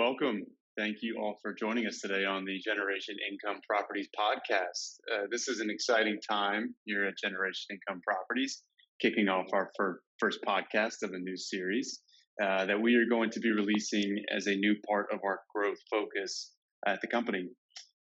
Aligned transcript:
Welcome. 0.00 0.46
Thank 0.78 1.02
you 1.02 1.18
all 1.20 1.36
for 1.42 1.52
joining 1.52 1.86
us 1.86 2.00
today 2.00 2.24
on 2.24 2.46
the 2.46 2.58
Generation 2.58 3.16
Income 3.30 3.60
Properties 3.68 4.08
podcast. 4.18 4.96
Uh, 5.12 5.26
this 5.30 5.46
is 5.46 5.60
an 5.60 5.68
exciting 5.68 6.18
time 6.26 6.74
here 6.86 7.04
at 7.04 7.18
Generation 7.22 7.66
Income 7.76 8.00
Properties, 8.00 8.62
kicking 9.02 9.28
off 9.28 9.48
our 9.52 9.70
fir- 9.76 10.00
first 10.18 10.38
podcast 10.48 11.02
of 11.02 11.10
a 11.12 11.18
new 11.18 11.36
series 11.36 12.00
uh, 12.42 12.64
that 12.64 12.80
we 12.80 12.94
are 12.94 13.04
going 13.10 13.28
to 13.28 13.40
be 13.40 13.50
releasing 13.50 14.24
as 14.34 14.46
a 14.46 14.56
new 14.56 14.74
part 14.88 15.08
of 15.12 15.20
our 15.22 15.40
growth 15.54 15.76
focus 15.90 16.52
at 16.86 17.02
the 17.02 17.06
company. 17.06 17.46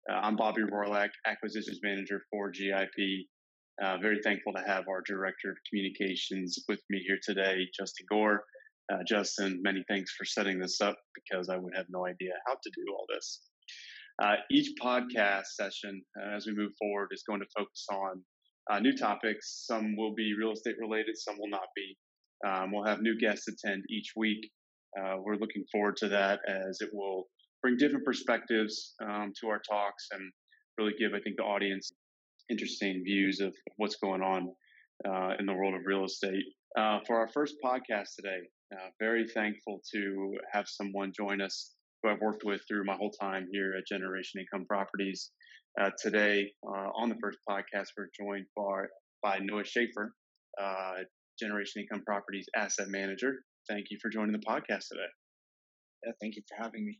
Uh, 0.09 0.19
I'm 0.19 0.37
Bobby 0.37 0.61
Rorlak, 0.61 1.09
Acquisitions 1.27 1.81
Manager 1.83 2.21
for 2.31 2.49
GIP. 2.49 3.27
Uh, 3.83 3.97
very 3.97 4.21
thankful 4.23 4.53
to 4.53 4.63
have 4.65 4.85
our 4.87 5.03
Director 5.05 5.49
of 5.49 5.57
Communications 5.69 6.63
with 6.69 6.79
me 6.89 7.03
here 7.05 7.19
today, 7.21 7.67
Justin 7.77 8.05
Gore. 8.09 8.45
Uh, 8.91 9.03
Justin, 9.07 9.59
many 9.61 9.83
thanks 9.87 10.11
for 10.11 10.25
setting 10.25 10.59
this 10.59 10.81
up 10.81 10.97
because 11.13 11.49
I 11.49 11.57
would 11.57 11.73
have 11.75 11.85
no 11.89 12.07
idea 12.07 12.31
how 12.47 12.53
to 12.53 12.71
do 12.75 12.93
all 12.93 13.05
this. 13.13 13.41
Uh, 14.21 14.35
each 14.51 14.71
podcast 14.81 15.45
session, 15.53 16.01
uh, 16.19 16.35
as 16.35 16.45
we 16.45 16.53
move 16.53 16.71
forward, 16.79 17.09
is 17.11 17.23
going 17.27 17.39
to 17.39 17.45
focus 17.55 17.85
on 17.91 18.23
uh, 18.71 18.79
new 18.79 18.95
topics. 18.97 19.63
Some 19.65 19.95
will 19.95 20.13
be 20.13 20.33
real 20.37 20.51
estate 20.51 20.75
related, 20.79 21.17
some 21.17 21.37
will 21.39 21.49
not 21.49 21.67
be. 21.75 21.97
Um, 22.45 22.71
we'll 22.71 22.85
have 22.85 23.01
new 23.01 23.17
guests 23.19 23.47
attend 23.47 23.83
each 23.89 24.13
week. 24.15 24.49
Uh, 24.99 25.17
we're 25.19 25.35
looking 25.35 25.65
forward 25.71 25.95
to 25.97 26.07
that 26.09 26.39
as 26.47 26.79
it 26.81 26.89
will 26.91 27.27
bring 27.61 27.77
different 27.77 28.05
perspectives 28.05 28.95
um, 29.03 29.33
to 29.39 29.47
our 29.49 29.59
talks 29.69 30.07
and 30.11 30.31
really 30.77 30.93
give, 30.99 31.13
I 31.13 31.19
think, 31.19 31.37
the 31.37 31.43
audience 31.43 31.91
interesting 32.49 33.03
views 33.03 33.39
of 33.39 33.53
what's 33.77 33.97
going 33.97 34.21
on 34.21 34.51
uh, 35.07 35.35
in 35.39 35.45
the 35.45 35.53
world 35.53 35.75
of 35.75 35.81
real 35.85 36.05
estate. 36.05 36.43
Uh, 36.77 36.99
for 37.05 37.17
our 37.17 37.29
first 37.29 37.55
podcast 37.63 38.15
today, 38.15 38.39
uh, 38.73 38.89
very 38.99 39.27
thankful 39.27 39.81
to 39.93 40.33
have 40.51 40.67
someone 40.67 41.11
join 41.15 41.41
us 41.41 41.75
who 42.01 42.09
I've 42.09 42.21
worked 42.21 42.43
with 42.43 42.61
through 42.67 42.85
my 42.85 42.95
whole 42.95 43.11
time 43.11 43.47
here 43.51 43.73
at 43.77 43.87
Generation 43.87 44.41
Income 44.41 44.67
Properties. 44.67 45.31
Uh, 45.79 45.89
today, 46.01 46.51
uh, 46.67 46.89
on 46.95 47.09
the 47.09 47.17
first 47.21 47.39
podcast, 47.49 47.87
we're 47.97 48.09
joined 48.19 48.45
by, 48.55 48.83
by 49.21 49.39
Noah 49.39 49.65
Schaefer, 49.65 50.13
uh, 50.61 50.97
Generation 51.39 51.81
Income 51.81 52.03
Properties 52.05 52.47
Asset 52.55 52.87
Manager. 52.89 53.35
Thank 53.69 53.87
you 53.91 53.97
for 54.01 54.09
joining 54.09 54.33
the 54.33 54.39
podcast 54.39 54.87
today. 54.89 55.09
Yeah, 56.05 56.13
thank 56.21 56.35
you 56.35 56.43
for 56.47 56.63
having 56.63 56.85
me. 56.85 56.99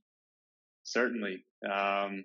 Certainly. 0.84 1.44
Um, 1.66 2.24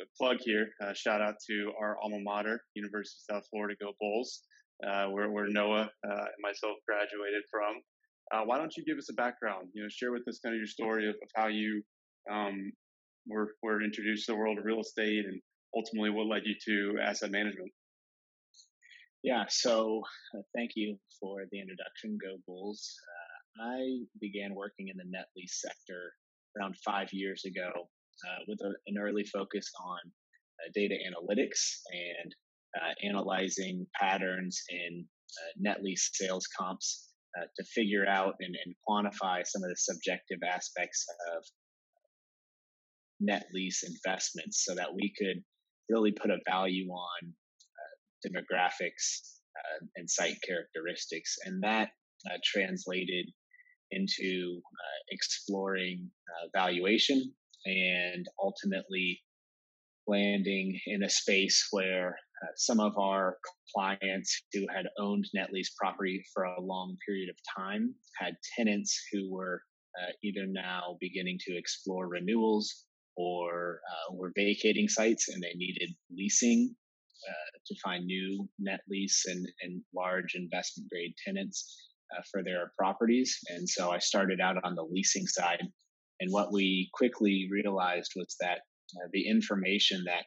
a 0.00 0.04
plug 0.18 0.38
here. 0.40 0.68
Uh, 0.82 0.92
shout 0.94 1.20
out 1.20 1.34
to 1.48 1.72
our 1.80 1.96
alma 2.02 2.18
mater, 2.20 2.60
University 2.74 3.16
of 3.28 3.36
South 3.36 3.46
Florida 3.50 3.74
Go 3.80 3.92
Bulls, 4.00 4.42
uh, 4.86 5.06
where, 5.06 5.30
where 5.30 5.48
Noah 5.48 5.90
uh, 6.06 6.24
and 6.24 6.42
myself 6.42 6.76
graduated 6.86 7.42
from. 7.50 7.80
Uh, 8.32 8.42
why 8.44 8.56
don't 8.56 8.74
you 8.76 8.84
give 8.84 8.96
us 8.96 9.10
a 9.10 9.14
background? 9.14 9.68
You 9.74 9.82
know, 9.82 9.88
share 9.90 10.12
with 10.12 10.26
us 10.26 10.40
kind 10.42 10.54
of 10.54 10.58
your 10.58 10.66
story 10.66 11.08
of, 11.08 11.14
of 11.16 11.28
how 11.36 11.48
you 11.48 11.82
um, 12.30 12.72
were, 13.26 13.54
were 13.62 13.82
introduced 13.82 14.26
to 14.26 14.32
the 14.32 14.38
world 14.38 14.58
of 14.58 14.64
real 14.64 14.80
estate 14.80 15.26
and 15.26 15.40
ultimately 15.76 16.10
what 16.10 16.26
led 16.26 16.42
you 16.44 16.54
to 16.64 17.00
asset 17.02 17.30
management. 17.30 17.70
Yeah, 19.22 19.44
so 19.48 20.02
uh, 20.36 20.42
thank 20.56 20.72
you 20.74 20.96
for 21.20 21.42
the 21.52 21.60
introduction, 21.60 22.18
Go 22.20 22.38
Bulls. 22.46 22.90
Uh, 23.60 23.64
I 23.64 23.98
began 24.20 24.54
working 24.54 24.88
in 24.88 24.96
the 24.96 25.04
net 25.06 25.26
lease 25.36 25.60
sector 25.60 26.12
around 26.58 26.74
five 26.84 27.08
years 27.12 27.44
ago 27.44 27.70
uh, 27.70 28.44
with 28.48 28.58
a, 28.62 28.72
an 28.86 28.98
early 28.98 29.24
focus 29.24 29.70
on 29.84 29.98
uh, 29.98 30.70
data 30.74 30.94
analytics 30.94 31.60
and 31.92 32.34
uh, 32.80 33.06
analyzing 33.06 33.86
patterns 34.00 34.60
in 34.70 35.04
net 35.58 35.82
lease 35.82 36.10
sales 36.14 36.46
comps 36.58 37.11
to 37.56 37.64
figure 37.64 38.06
out 38.06 38.34
and, 38.40 38.56
and 38.64 38.74
quantify 38.88 39.46
some 39.46 39.62
of 39.62 39.70
the 39.70 39.76
subjective 39.76 40.38
aspects 40.46 41.06
of 41.36 41.44
net 43.20 43.46
lease 43.54 43.82
investments 43.84 44.64
so 44.64 44.74
that 44.74 44.94
we 44.94 45.12
could 45.18 45.42
really 45.88 46.12
put 46.12 46.30
a 46.30 46.38
value 46.48 46.88
on 46.88 47.32
uh, 47.82 48.28
demographics 48.28 49.20
uh, 49.56 49.86
and 49.96 50.10
site 50.10 50.36
characteristics. 50.46 51.36
And 51.44 51.62
that 51.62 51.90
uh, 52.26 52.38
translated 52.44 53.26
into 53.90 54.60
exploring 55.10 56.10
valuation 56.54 57.30
and 57.66 58.26
ultimately 58.42 59.20
landing 60.06 60.78
in 60.86 61.02
a 61.02 61.10
space 61.10 61.68
where 61.70 62.16
some 62.56 62.80
of 62.80 62.96
our 62.98 63.38
clients 63.74 64.42
who 64.52 64.66
had 64.74 64.86
owned 64.98 65.26
net 65.34 65.52
lease 65.52 65.72
property 65.78 66.22
for 66.32 66.44
a 66.44 66.60
long 66.60 66.96
period 67.06 67.28
of 67.28 67.36
time 67.56 67.94
had 68.18 68.34
tenants 68.56 69.00
who 69.12 69.30
were 69.32 69.62
uh, 70.00 70.12
either 70.22 70.46
now 70.46 70.96
beginning 71.00 71.38
to 71.40 71.56
explore 71.56 72.08
renewals 72.08 72.86
or 73.16 73.80
uh, 73.90 74.14
were 74.14 74.32
vacating 74.34 74.88
sites 74.88 75.28
and 75.28 75.42
they 75.42 75.52
needed 75.54 75.90
leasing 76.10 76.74
uh, 77.28 77.58
to 77.66 77.74
find 77.84 78.06
new 78.06 78.48
net 78.58 78.80
lease 78.88 79.24
and, 79.26 79.46
and 79.62 79.82
large 79.94 80.34
investment 80.34 80.88
grade 80.90 81.12
tenants 81.24 81.76
uh, 82.16 82.22
for 82.30 82.42
their 82.42 82.72
properties. 82.78 83.38
And 83.48 83.68
so 83.68 83.90
I 83.90 83.98
started 83.98 84.40
out 84.40 84.56
on 84.64 84.74
the 84.74 84.86
leasing 84.90 85.26
side 85.26 85.62
and 86.20 86.30
what 86.30 86.52
we 86.52 86.88
quickly 86.94 87.48
realized 87.50 88.12
was 88.14 88.36
that 88.40 88.58
uh, 88.96 89.08
the 89.12 89.28
information 89.28 90.04
that 90.06 90.24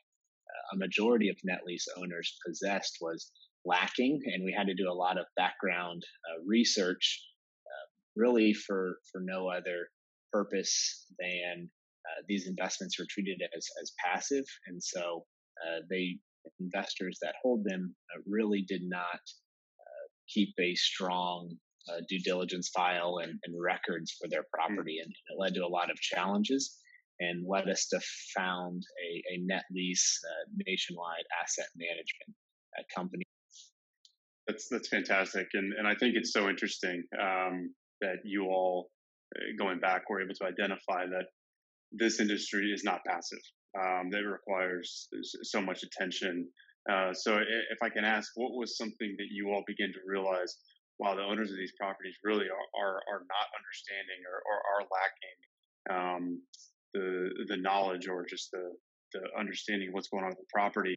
a 0.73 0.77
majority 0.77 1.29
of 1.29 1.37
net 1.43 1.61
lease 1.65 1.87
owners 1.97 2.37
possessed 2.45 2.97
was 3.01 3.31
lacking, 3.65 4.21
and 4.25 4.43
we 4.43 4.53
had 4.53 4.67
to 4.67 4.75
do 4.75 4.89
a 4.89 4.93
lot 4.93 5.17
of 5.17 5.25
background 5.35 6.03
uh, 6.29 6.43
research, 6.45 7.21
uh, 7.65 7.87
really 8.15 8.53
for 8.53 8.97
for 9.11 9.21
no 9.21 9.49
other 9.49 9.87
purpose 10.31 11.05
than 11.19 11.69
uh, 12.05 12.21
these 12.27 12.47
investments 12.47 12.99
were 12.99 13.07
treated 13.09 13.41
as 13.55 13.67
as 13.81 13.93
passive, 14.03 14.45
and 14.67 14.81
so 14.81 15.25
uh, 15.65 15.79
they 15.89 16.17
investors 16.59 17.17
that 17.21 17.33
hold 17.41 17.63
them 17.63 17.95
really 18.27 18.63
did 18.67 18.81
not 18.83 19.19
keep 20.27 20.53
a 20.59 20.75
strong 20.75 21.55
uh, 21.89 22.01
due 22.09 22.19
diligence 22.19 22.69
file 22.69 23.19
and, 23.21 23.33
and, 23.43 23.55
records 23.61 24.11
for 24.19 24.27
their 24.27 24.41
hmm. 24.41 24.59
property. 24.73 24.97
And 25.03 25.11
it 25.11 25.39
led 25.39 25.53
to 25.55 25.65
a 25.65 25.67
lot 25.67 25.91
of 25.91 25.97
challenges 25.97 26.77
and 27.19 27.45
led 27.47 27.69
us 27.69 27.87
to 27.87 27.99
found 28.35 28.83
a, 29.03 29.35
a 29.35 29.37
net 29.45 29.63
lease 29.71 30.19
uh, 30.25 30.51
nationwide 30.67 31.25
asset 31.41 31.67
management 31.75 32.35
uh, 32.77 32.83
company. 32.93 33.23
That's 34.47 34.67
that's 34.69 34.89
fantastic, 34.89 35.47
and 35.53 35.73
and 35.73 35.87
I 35.87 35.95
think 35.95 36.15
it's 36.15 36.31
so 36.31 36.49
interesting 36.49 37.03
um, 37.19 37.73
that 38.01 38.17
you 38.23 38.45
all, 38.45 38.91
uh, 39.35 39.39
going 39.57 39.79
back, 39.79 40.09
were 40.09 40.21
able 40.21 40.35
to 40.35 40.45
identify 40.45 41.05
that 41.07 41.25
this 41.91 42.19
industry 42.19 42.71
is 42.71 42.83
not 42.83 42.99
passive. 43.07 43.41
Um, 43.77 44.09
that 44.11 44.23
requires 44.23 45.09
so 45.43 45.61
much 45.61 45.83
attention. 45.83 46.47
Uh, 46.89 47.11
so, 47.13 47.37
if 47.37 47.79
I 47.81 47.89
can 47.89 48.05
ask, 48.05 48.31
what 48.35 48.53
was 48.53 48.77
something 48.77 49.15
that 49.17 49.29
you 49.31 49.49
all 49.49 49.63
began 49.65 49.89
to 49.89 49.99
realize 50.05 50.55
while 50.97 51.15
the 51.15 51.23
owners 51.23 51.51
of 51.51 51.57
these 51.57 51.73
properties 51.79 52.15
really 52.23 52.45
are 52.45 52.67
are, 52.77 53.01
are 53.09 53.23
not 53.25 53.47
understanding 53.57 54.21
or, 54.29 54.37
or 54.45 54.57
are 54.69 54.83
lacking 54.93 55.37
um, 55.89 56.41
the 56.95 57.29
the 57.47 57.57
knowledge 57.57 58.07
or 58.07 58.25
just 58.25 58.49
the 58.51 58.71
the 59.13 59.21
understanding 59.37 59.89
of 59.89 59.93
what's 59.93 60.09
going 60.09 60.23
on 60.23 60.29
with 60.29 60.39
the 60.39 60.45
property. 60.53 60.95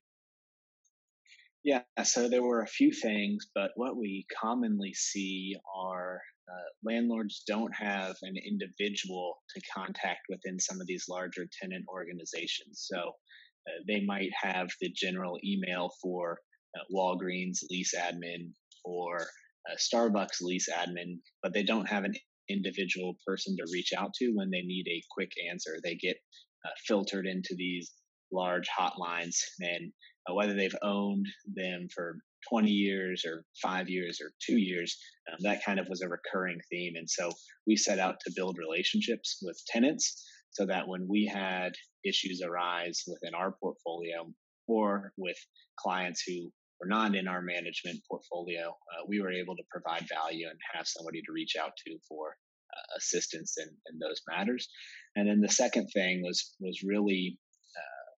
Yeah, 1.64 1.82
so 2.04 2.28
there 2.28 2.42
were 2.42 2.62
a 2.62 2.66
few 2.66 2.92
things, 2.92 3.48
but 3.54 3.72
what 3.74 3.96
we 3.96 4.26
commonly 4.40 4.94
see 4.94 5.54
are 5.76 6.20
uh, 6.48 6.68
landlords 6.82 7.42
don't 7.46 7.74
have 7.74 8.16
an 8.22 8.36
individual 8.36 9.36
to 9.54 9.60
contact 9.74 10.20
within 10.28 10.58
some 10.58 10.80
of 10.80 10.86
these 10.86 11.04
larger 11.08 11.46
tenant 11.60 11.84
organizations. 11.88 12.86
So 12.90 12.98
uh, 12.98 13.82
they 13.86 14.02
might 14.06 14.30
have 14.40 14.68
the 14.80 14.90
general 14.94 15.38
email 15.44 15.90
for 16.00 16.38
uh, 16.76 16.84
Walgreens 16.94 17.58
lease 17.70 17.94
admin 17.94 18.52
or 18.84 19.26
a 19.68 19.76
Starbucks 19.76 20.40
lease 20.40 20.68
admin, 20.72 21.18
but 21.42 21.52
they 21.52 21.64
don't 21.64 21.88
have 21.88 22.04
an 22.04 22.14
individual 22.48 23.16
person 23.26 23.56
to 23.56 23.66
reach 23.72 23.92
out 23.96 24.12
to 24.14 24.32
when 24.34 24.50
they 24.50 24.62
need 24.62 24.86
a 24.88 25.02
quick 25.10 25.32
answer. 25.50 25.78
They 25.82 25.94
get 25.94 26.16
uh, 26.64 26.70
filtered 26.86 27.26
into 27.26 27.54
these 27.56 27.92
large 28.32 28.68
hotlines, 28.68 29.36
and 29.60 29.92
uh, 30.28 30.34
whether 30.34 30.54
they've 30.54 30.76
owned 30.82 31.26
them 31.54 31.88
for 31.94 32.18
20 32.50 32.70
years 32.70 33.24
or 33.26 33.44
five 33.62 33.88
years 33.88 34.20
or 34.22 34.30
two 34.44 34.58
years, 34.58 34.96
um, 35.30 35.38
that 35.40 35.64
kind 35.64 35.80
of 35.80 35.88
was 35.88 36.02
a 36.02 36.08
recurring 36.08 36.58
theme. 36.70 36.94
And 36.96 37.08
so 37.08 37.30
we 37.66 37.76
set 37.76 37.98
out 37.98 38.16
to 38.20 38.32
build 38.34 38.58
relationships 38.58 39.38
with 39.42 39.60
tenants 39.66 40.24
so 40.50 40.66
that 40.66 40.88
when 40.88 41.06
we 41.08 41.26
had 41.26 41.72
issues 42.04 42.42
arise 42.42 43.02
within 43.06 43.34
our 43.34 43.54
portfolio 43.60 44.30
or 44.66 45.12
with 45.16 45.36
clients 45.78 46.22
who 46.26 46.50
were 46.80 46.86
not 46.86 47.14
in 47.14 47.28
our 47.28 47.42
management 47.42 48.00
portfolio, 48.08 48.68
uh, 48.68 49.04
we 49.08 49.20
were 49.20 49.32
able 49.32 49.56
to 49.56 49.62
provide 49.70 50.06
value 50.08 50.46
and 50.48 50.58
have 50.74 50.86
somebody 50.86 51.20
to 51.22 51.32
reach 51.32 51.56
out 51.60 51.72
to 51.86 51.98
for 52.08 52.36
uh, 52.74 52.96
assistance 52.98 53.56
in, 53.58 53.68
in 53.90 53.98
those 53.98 54.20
matters. 54.28 54.68
And 55.16 55.28
then 55.28 55.40
the 55.40 55.48
second 55.48 55.88
thing 55.88 56.22
was 56.22 56.54
was 56.60 56.82
really 56.84 57.38
uh, 57.76 58.10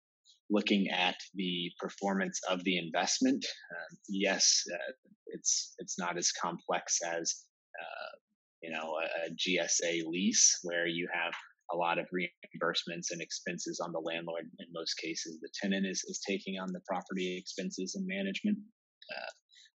looking 0.50 0.88
at 0.88 1.16
the 1.34 1.70
performance 1.78 2.40
of 2.48 2.62
the 2.64 2.78
investment. 2.78 3.44
Um, 3.44 3.98
yes, 4.08 4.62
uh, 4.72 4.92
it's 5.28 5.74
it's 5.78 5.98
not 5.98 6.18
as 6.18 6.32
complex 6.32 6.98
as 7.02 7.44
uh, 7.80 8.16
you 8.62 8.70
know 8.70 8.96
a, 8.98 9.28
a 9.28 9.30
GSA 9.30 10.04
lease 10.06 10.58
where 10.62 10.86
you 10.86 11.08
have 11.12 11.32
a 11.72 11.76
lot 11.76 11.98
of 11.98 12.06
reimbursements 12.12 13.10
and 13.10 13.20
expenses 13.20 13.80
on 13.84 13.92
the 13.92 14.00
landlord. 14.00 14.44
In 14.58 14.66
most 14.72 14.94
cases, 14.94 15.38
the 15.40 15.50
tenant 15.60 15.86
is, 15.86 16.02
is 16.08 16.20
taking 16.26 16.58
on 16.58 16.72
the 16.72 16.80
property 16.86 17.36
expenses 17.38 17.94
and 17.94 18.06
management. 18.06 18.58
Uh, 19.10 19.30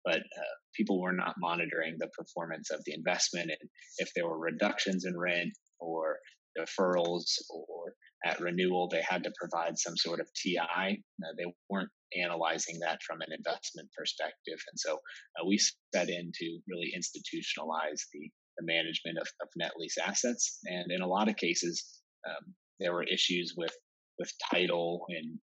but 0.03 0.17
uh, 0.17 0.55
people 0.75 0.99
were 0.99 1.13
not 1.13 1.35
monitoring 1.37 1.95
the 1.97 2.09
performance 2.17 2.71
of 2.71 2.81
the 2.85 2.93
investment 2.93 3.49
and 3.51 3.69
if 3.97 4.09
there 4.15 4.27
were 4.27 4.39
reductions 4.39 5.05
in 5.05 5.17
rent 5.17 5.51
or 5.79 6.17
deferrals 6.57 7.23
or 7.49 7.93
at 8.25 8.39
renewal 8.39 8.87
they 8.87 9.01
had 9.07 9.23
to 9.23 9.31
provide 9.39 9.77
some 9.77 9.97
sort 9.97 10.19
of 10.19 10.27
TI. 10.35 11.03
They 11.37 11.53
weren't 11.69 11.89
analyzing 12.17 12.79
that 12.81 12.99
from 13.05 13.21
an 13.21 13.29
investment 13.35 13.89
perspective, 13.97 14.59
and 14.71 14.77
so 14.77 14.95
uh, 14.95 15.45
we 15.47 15.57
set 15.93 16.09
in 16.09 16.31
to 16.35 16.59
really 16.67 16.93
institutionalize 16.95 18.01
the 18.13 18.29
the 18.57 18.65
management 18.65 19.17
of, 19.17 19.27
of 19.41 19.47
net 19.55 19.71
lease 19.77 19.97
assets. 19.97 20.59
And 20.65 20.91
in 20.91 21.01
a 21.01 21.07
lot 21.07 21.29
of 21.29 21.35
cases, 21.35 21.83
um, 22.27 22.53
there 22.79 22.93
were 22.93 23.03
issues 23.03 23.53
with 23.57 23.73
with 24.19 24.31
title 24.51 25.05
and 25.09 25.39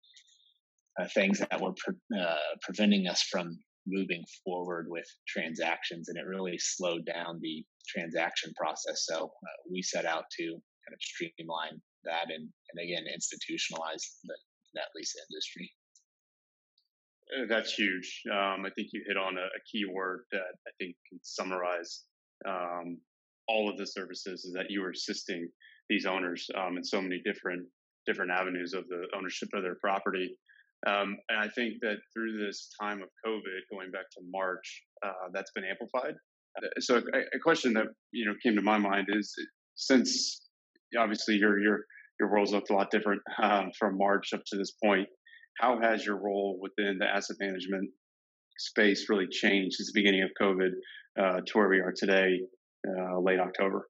uh, 1.00 1.08
things 1.14 1.38
that 1.38 1.60
were 1.60 1.72
pre- 1.76 2.20
uh, 2.20 2.56
preventing 2.62 3.06
us 3.06 3.22
from 3.22 3.58
moving 3.86 4.24
forward 4.44 4.86
with 4.88 5.06
transactions, 5.28 6.08
and 6.08 6.18
it 6.18 6.26
really 6.26 6.58
slowed 6.58 7.06
down 7.06 7.38
the 7.40 7.64
transaction 7.88 8.52
process. 8.56 9.06
So 9.06 9.24
uh, 9.24 9.56
we 9.70 9.82
set 9.82 10.04
out 10.04 10.24
to 10.38 10.44
kind 10.44 10.92
of 10.92 11.00
streamline 11.00 11.80
that 12.04 12.30
and, 12.30 12.48
and 12.70 12.82
again 12.82 13.04
institutionalize 13.10 14.02
the 14.24 14.36
net 14.74 14.86
lease 14.94 15.14
industry. 15.30 15.70
Uh, 17.34 17.46
that's 17.48 17.72
huge. 17.72 18.22
Um, 18.30 18.64
I 18.64 18.70
think 18.74 18.88
you 18.92 19.02
hit 19.06 19.16
on 19.16 19.36
a, 19.36 19.46
a, 19.46 19.62
key 19.70 19.84
word 19.84 20.24
that 20.30 20.54
I 20.66 20.70
think 20.78 20.94
can 21.08 21.18
summarize 21.22 22.04
um, 22.48 22.98
all 23.48 23.70
of 23.70 23.76
the 23.76 23.86
services 23.86 24.44
is 24.44 24.52
that 24.54 24.66
you 24.70 24.82
are 24.84 24.90
assisting 24.90 25.48
these 25.88 26.06
owners 26.06 26.46
um, 26.56 26.76
in 26.76 26.84
so 26.84 27.00
many 27.00 27.20
different 27.24 27.66
different 28.06 28.30
avenues 28.30 28.72
of 28.72 28.86
the 28.88 29.06
ownership 29.16 29.48
of 29.52 29.62
their 29.62 29.76
property. 29.80 30.36
Um, 30.86 31.16
and 31.28 31.38
I 31.40 31.48
think 31.48 31.74
that 31.80 31.96
through 32.14 32.36
this 32.36 32.70
time 32.80 33.02
of 33.02 33.08
COVID, 33.26 33.60
going 33.70 33.90
back 33.90 34.08
to 34.12 34.20
March, 34.30 34.82
uh, 35.04 35.28
that's 35.32 35.50
been 35.52 35.64
amplified. 35.64 36.14
Uh, 36.56 36.68
so 36.78 36.96
a, 36.96 37.36
a, 37.36 37.40
question 37.42 37.72
that 37.72 37.86
you 38.12 38.26
know 38.26 38.34
came 38.42 38.54
to 38.54 38.62
my 38.62 38.78
mind 38.78 39.08
is 39.08 39.34
since 39.74 40.42
obviously 40.98 41.34
your 41.36 41.58
your 41.58 41.80
your 42.20 42.30
role's 42.30 42.52
looked 42.52 42.70
a 42.70 42.74
lot 42.74 42.90
different 42.90 43.20
um, 43.42 43.70
from 43.78 43.98
March 43.98 44.32
up 44.32 44.42
to 44.46 44.56
this 44.56 44.72
point. 44.82 45.08
How 45.58 45.80
has 45.80 46.04
your 46.04 46.16
role 46.16 46.58
within 46.60 46.98
the 46.98 47.06
asset 47.06 47.36
management 47.40 47.90
space 48.58 49.06
really 49.08 49.26
changed 49.30 49.76
since 49.76 49.92
the 49.92 50.00
beginning 50.00 50.22
of 50.22 50.30
COVID 50.40 50.70
uh, 51.18 51.40
to 51.46 51.58
where 51.58 51.68
we 51.68 51.80
are 51.80 51.94
today, 51.96 52.40
uh, 52.86 53.18
late 53.20 53.40
October? 53.40 53.88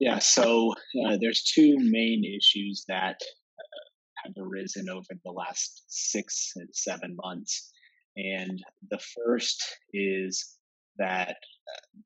Yeah, 0.00 0.18
so 0.18 0.72
uh, 1.06 1.16
there's 1.20 1.44
two 1.44 1.76
main 1.78 2.24
issues 2.24 2.84
that 2.88 3.16
uh, 3.20 4.24
have 4.24 4.32
arisen 4.36 4.88
over 4.88 5.06
the 5.24 5.30
last 5.30 5.84
six 5.88 6.50
and 6.56 6.68
seven 6.72 7.16
months. 7.22 7.70
And 8.16 8.60
the 8.90 8.98
first 8.98 9.62
is 9.92 10.58
that 10.98 11.36
uh, 11.36 11.98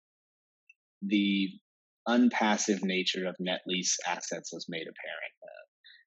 the 1.02 1.48
unpassive 2.06 2.82
nature 2.82 3.26
of 3.26 3.34
net 3.40 3.60
lease 3.66 3.96
assets 4.06 4.52
was 4.52 4.66
made 4.68 4.82
apparent. 4.82 5.34
Uh, 5.42 5.64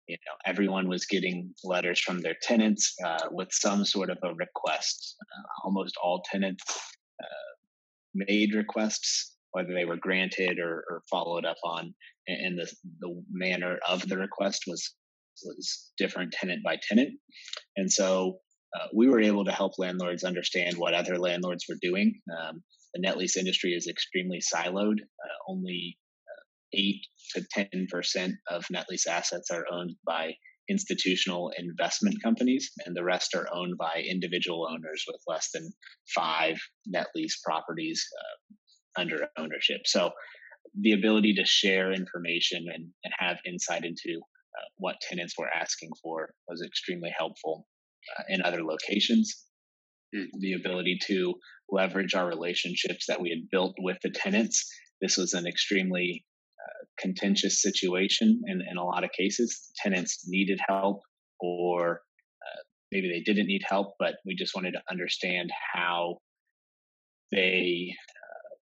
you 0.07 0.17
know, 0.25 0.51
everyone 0.51 0.87
was 0.87 1.05
getting 1.05 1.53
letters 1.63 1.99
from 1.99 2.21
their 2.21 2.35
tenants 2.41 2.95
uh, 3.05 3.27
with 3.31 3.49
some 3.51 3.85
sort 3.85 4.09
of 4.09 4.17
a 4.23 4.33
request. 4.35 5.15
Uh, 5.21 5.65
almost 5.65 5.95
all 6.03 6.23
tenants 6.31 6.63
uh, 7.21 7.48
made 8.13 8.53
requests, 8.53 9.35
whether 9.51 9.73
they 9.73 9.85
were 9.85 9.97
granted 9.97 10.59
or, 10.59 10.83
or 10.89 11.01
followed 11.09 11.45
up 11.45 11.57
on, 11.63 11.93
and 12.27 12.57
the 12.57 12.71
the 12.99 13.23
manner 13.31 13.77
of 13.87 14.07
the 14.07 14.17
request 14.17 14.63
was 14.67 14.95
was 15.43 15.91
different 15.97 16.33
tenant 16.33 16.63
by 16.63 16.77
tenant, 16.87 17.17
and 17.75 17.91
so. 17.91 18.39
Uh, 18.79 18.85
we 18.95 19.09
were 19.09 19.19
able 19.19 19.43
to 19.43 19.51
help 19.51 19.71
landlords 19.79 20.23
understand 20.23 20.77
what 20.77 20.93
other 20.93 21.17
landlords 21.17 21.65
were 21.67 21.79
doing. 21.81 22.13
Um, 22.39 22.61
the 22.93 23.01
net 23.01 23.17
lease 23.17 23.35
industry 23.35 23.71
is 23.71 23.87
extremely 23.87 24.39
siloed. 24.39 24.99
Uh, 25.01 25.51
only 25.51 25.97
uh, 26.27 26.43
8 26.73 26.95
to 27.33 27.45
10% 28.13 28.31
of 28.49 28.65
net 28.69 28.85
lease 28.87 29.07
assets 29.07 29.49
are 29.51 29.65
owned 29.71 29.95
by 30.05 30.33
institutional 30.69 31.51
investment 31.57 32.17
companies, 32.23 32.71
and 32.85 32.95
the 32.95 33.03
rest 33.03 33.35
are 33.35 33.47
owned 33.53 33.77
by 33.77 34.03
individual 34.07 34.67
owners 34.69 35.03
with 35.07 35.21
less 35.27 35.49
than 35.53 35.71
five 36.13 36.57
net 36.85 37.07
lease 37.15 37.39
properties 37.43 38.05
uh, 38.19 39.01
under 39.01 39.27
ownership. 39.37 39.81
So, 39.85 40.11
the 40.79 40.93
ability 40.93 41.33
to 41.33 41.45
share 41.45 41.91
information 41.91 42.65
and, 42.73 42.89
and 43.03 43.13
have 43.17 43.37
insight 43.45 43.83
into 43.85 44.19
uh, 44.19 44.67
what 44.77 45.01
tenants 45.01 45.33
were 45.37 45.49
asking 45.49 45.89
for 46.01 46.33
was 46.47 46.61
extremely 46.61 47.11
helpful 47.17 47.65
uh, 48.17 48.23
in 48.29 48.41
other 48.43 48.63
locations. 48.63 49.45
Mm. 50.15 50.27
The 50.39 50.53
ability 50.53 50.99
to 51.07 51.35
leverage 51.71 52.15
our 52.15 52.27
relationships 52.27 53.05
that 53.07 53.21
we 53.21 53.29
had 53.29 53.49
built 53.51 53.75
with 53.79 53.97
the 54.03 54.09
tenants. 54.09 54.67
This 55.01 55.17
was 55.17 55.33
an 55.33 55.47
extremely 55.47 56.25
contentious 56.99 57.61
situation 57.61 58.41
in, 58.47 58.61
in 58.69 58.77
a 58.77 58.83
lot 58.83 59.03
of 59.03 59.11
cases. 59.17 59.71
Tenants 59.81 60.25
needed 60.27 60.59
help, 60.67 61.01
or 61.39 62.01
uh, 62.41 62.61
maybe 62.91 63.09
they 63.09 63.21
didn't 63.21 63.47
need 63.47 63.61
help, 63.67 63.95
but 63.99 64.15
we 64.25 64.35
just 64.35 64.55
wanted 64.55 64.71
to 64.71 64.81
understand 64.89 65.49
how 65.73 66.17
they 67.31 67.89
uh, 67.91 68.55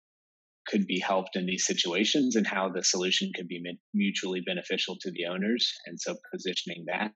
could 0.68 0.88
be 0.88 1.00
helped 1.00 1.36
in 1.36 1.46
these 1.46 1.66
situations 1.66 2.36
and 2.36 2.48
how 2.48 2.70
the 2.70 2.84
solution 2.84 3.32
could 3.36 3.48
be 3.48 3.62
mutually 3.94 4.42
beneficial 4.46 4.98
to 5.02 5.12
the 5.12 5.26
owners. 5.26 5.72
And 5.86 6.00
so 6.00 6.16
positioning 6.34 6.86
that. 6.88 7.12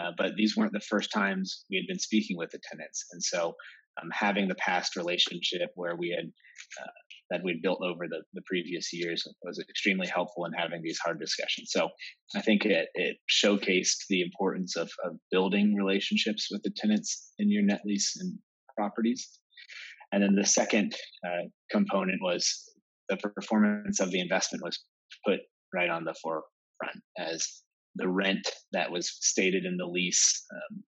Uh, 0.00 0.12
but 0.16 0.32
these 0.36 0.56
weren't 0.56 0.72
the 0.72 0.80
first 0.80 1.10
times 1.12 1.64
we 1.70 1.76
had 1.76 1.86
been 1.88 1.98
speaking 1.98 2.36
with 2.36 2.50
the 2.50 2.60
tenants. 2.70 3.04
And 3.12 3.22
so 3.22 3.54
um, 4.00 4.10
having 4.12 4.48
the 4.48 4.54
past 4.54 4.96
relationship 4.96 5.70
where 5.74 5.96
we 5.96 6.14
had 6.16 6.30
uh, 6.80 6.90
that 7.30 7.42
we'd 7.44 7.62
built 7.62 7.80
over 7.82 8.06
the, 8.08 8.22
the 8.34 8.42
previous 8.46 8.92
years 8.92 9.26
was 9.42 9.58
extremely 9.58 10.06
helpful 10.06 10.44
in 10.46 10.52
having 10.52 10.82
these 10.82 10.98
hard 10.98 11.20
discussions. 11.20 11.70
So 11.72 11.88
I 12.34 12.40
think 12.40 12.64
it, 12.64 12.88
it 12.94 13.16
showcased 13.30 14.06
the 14.08 14.22
importance 14.22 14.76
of, 14.76 14.90
of 15.04 15.16
building 15.30 15.74
relationships 15.74 16.48
with 16.50 16.62
the 16.62 16.72
tenants 16.76 17.32
in 17.38 17.50
your 17.50 17.62
net 17.62 17.82
lease 17.84 18.16
and 18.18 18.38
properties. 18.76 19.28
And 20.12 20.22
then 20.22 20.34
the 20.34 20.46
second 20.46 20.94
uh, 21.26 21.48
component 21.70 22.20
was 22.22 22.64
the 23.08 23.16
performance 23.16 24.00
of 24.00 24.10
the 24.10 24.20
investment 24.20 24.64
was 24.64 24.78
put 25.26 25.40
right 25.74 25.90
on 25.90 26.04
the 26.04 26.14
forefront 26.22 27.02
as 27.18 27.46
the 27.96 28.08
rent 28.08 28.48
that 28.72 28.90
was 28.90 29.10
stated 29.20 29.64
in 29.64 29.76
the 29.76 29.86
lease 29.86 30.44
um, 30.54 30.82